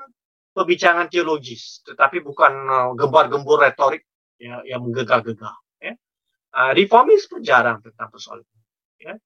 [0.55, 4.07] perbincangan teologis tetapi bukan uh, gembar-gembur retorik
[4.39, 5.93] ya, yang menggegah-gegah ya.
[6.57, 8.47] uh, reformis pun jarang tentang persoalan
[9.03, 9.19] ya.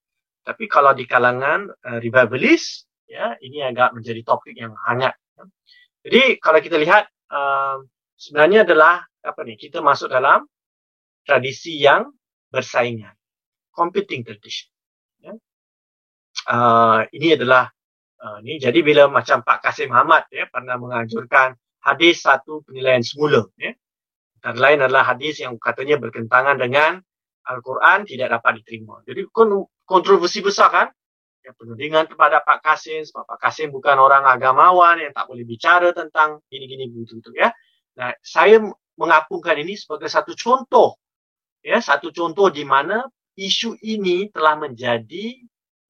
[0.43, 5.15] tapi kalau di kalangan uh, revivalist ya ini agak menjadi topik yang hangat
[6.01, 7.79] jadi kalau kita lihat uh,
[8.17, 10.49] sebenarnya adalah apa ni kita masuk dalam
[11.21, 12.09] tradisi yang
[12.49, 13.13] bersaingan
[13.71, 14.69] competing tradition
[15.23, 15.33] ya.
[16.51, 17.71] uh, ini adalah
[18.21, 23.47] uh, ni jadi bila macam Pak Kasim Muhammad ya pernah menganjurkan hadis satu penilaian semula
[23.57, 23.73] ya
[24.41, 27.01] dan lain adalah hadis yang katanya berkentangan dengan
[27.41, 29.01] Al-Quran tidak dapat diterima.
[29.01, 29.25] Jadi
[29.85, 30.87] kontroversi besar kan?
[31.41, 35.89] ya, penudingan kepada Pak Kasim sebab Pak Kasim bukan orang agamawan yang tak boleh bicara
[35.91, 37.49] tentang gini-gini begitu ya.
[37.97, 38.61] Nah, saya
[38.95, 41.01] mengapungkan ini sebagai satu contoh
[41.65, 43.03] ya, satu contoh di mana
[43.35, 45.39] isu ini telah menjadi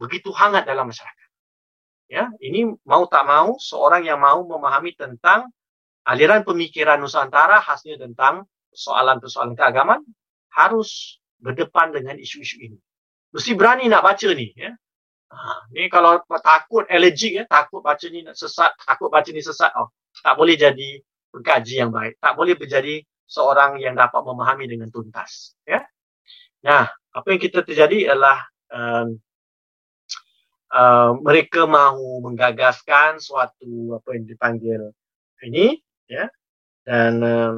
[0.02, 1.30] begitu hangat dalam masyarakat.
[2.12, 5.48] Ya, ini mau tak mau seorang yang mau memahami tentang
[6.04, 10.04] aliran pemikiran Nusantara khasnya tentang persoalan-persoalan keagamaan
[10.52, 12.78] harus berdepan dengan isu-isu ini.
[13.32, 14.76] Mesti berani nak baca ni ya.
[15.32, 19.72] Ha, ni kalau takut allergic ya, takut baca ni nak sesat, takut baca ni sesat,
[19.80, 21.00] oh, tak boleh jadi
[21.32, 22.20] pengkaji yang baik.
[22.20, 25.56] Tak boleh menjadi seorang yang dapat memahami dengan tuntas.
[25.64, 25.88] Ya.
[26.68, 28.39] Nah, apa yang kita terjadi adalah
[28.72, 29.20] um,
[30.71, 34.82] uh, mereka mahu menggagaskan suatu apa yang dipanggil
[35.43, 36.32] ini, ya,
[36.88, 37.54] dan um,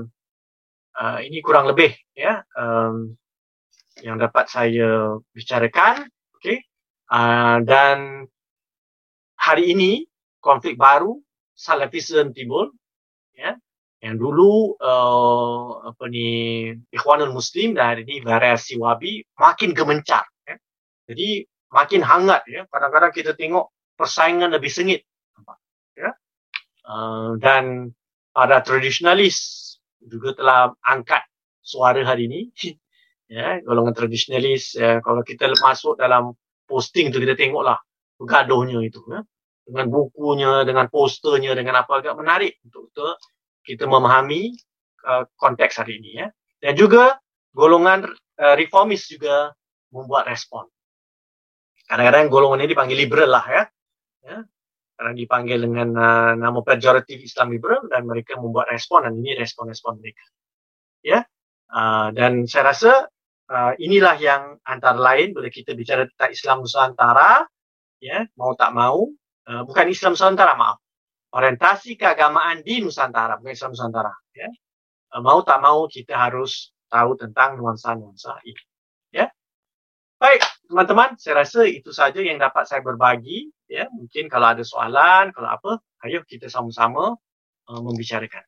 [0.97, 3.13] uh, ini kurang lebih ya um,
[4.01, 6.09] yang dapat saya bicarakan.
[6.41, 6.65] Okay.
[7.13, 8.25] Uh, dan
[9.37, 10.07] hari ini
[10.41, 11.19] konflik baru
[11.53, 12.73] salafisme timbul
[13.37, 13.53] ya
[14.03, 16.27] yang dulu uh, apa ni
[16.91, 20.59] ikhwanul muslim dan hari ini variasi wabi makin gemencar ya.
[21.07, 25.07] jadi makin hangat ya kadang-kadang kita tengok persaingan lebih sengit
[25.95, 26.11] ya
[26.83, 27.95] uh, dan
[28.35, 31.23] para tradisionalis juga telah angkat
[31.63, 32.51] suara hari ini
[33.39, 36.35] ya golongan tradisionalis ya, kalau kita masuk dalam
[36.67, 37.79] posting tu kita tengoklah
[38.19, 39.23] gaduhnya itu ya.
[39.63, 43.15] dengan bukunya dengan posternya dengan apa agak menarik untuk kita,
[43.63, 44.53] kita memahami
[45.07, 46.27] uh, konteks hari ini ya.
[46.59, 47.19] Dan juga
[47.55, 48.07] golongan
[48.39, 49.51] uh, reformis juga
[49.91, 50.67] membuat respon.
[51.87, 53.63] Kadang-kadang golongan ini dipanggil liberal lah ya,
[54.23, 54.37] ya.
[54.93, 59.99] Karena dipanggil dengan uh, nama pejoratif Islam liberal dan mereka membuat respon dan ini respon-respon
[59.99, 60.23] mereka.
[61.03, 61.25] Ya.
[61.73, 63.09] Uh, dan saya rasa
[63.49, 67.49] uh, inilah yang antara lain bila kita bicara tentang Islam Nusantara,
[67.97, 69.09] ya mau tak mau,
[69.49, 70.82] uh, bukan Islam Nusantara maaf,
[71.33, 74.47] orientasi keagamaan di Nusantara bukan Islam Nusantara, ya
[75.13, 78.63] uh, mau tak mau kita harus tahu tentang nuansa-nuansa ini,
[79.09, 79.25] ya.
[80.21, 83.51] Baik, teman-teman, saya rasa itu saja yang dapat saya berbagi.
[83.67, 85.71] Ya, mungkin kalau ada soalan, kalau apa,
[86.05, 87.17] ayo kita sama-sama
[87.67, 88.45] uh, membicarakan.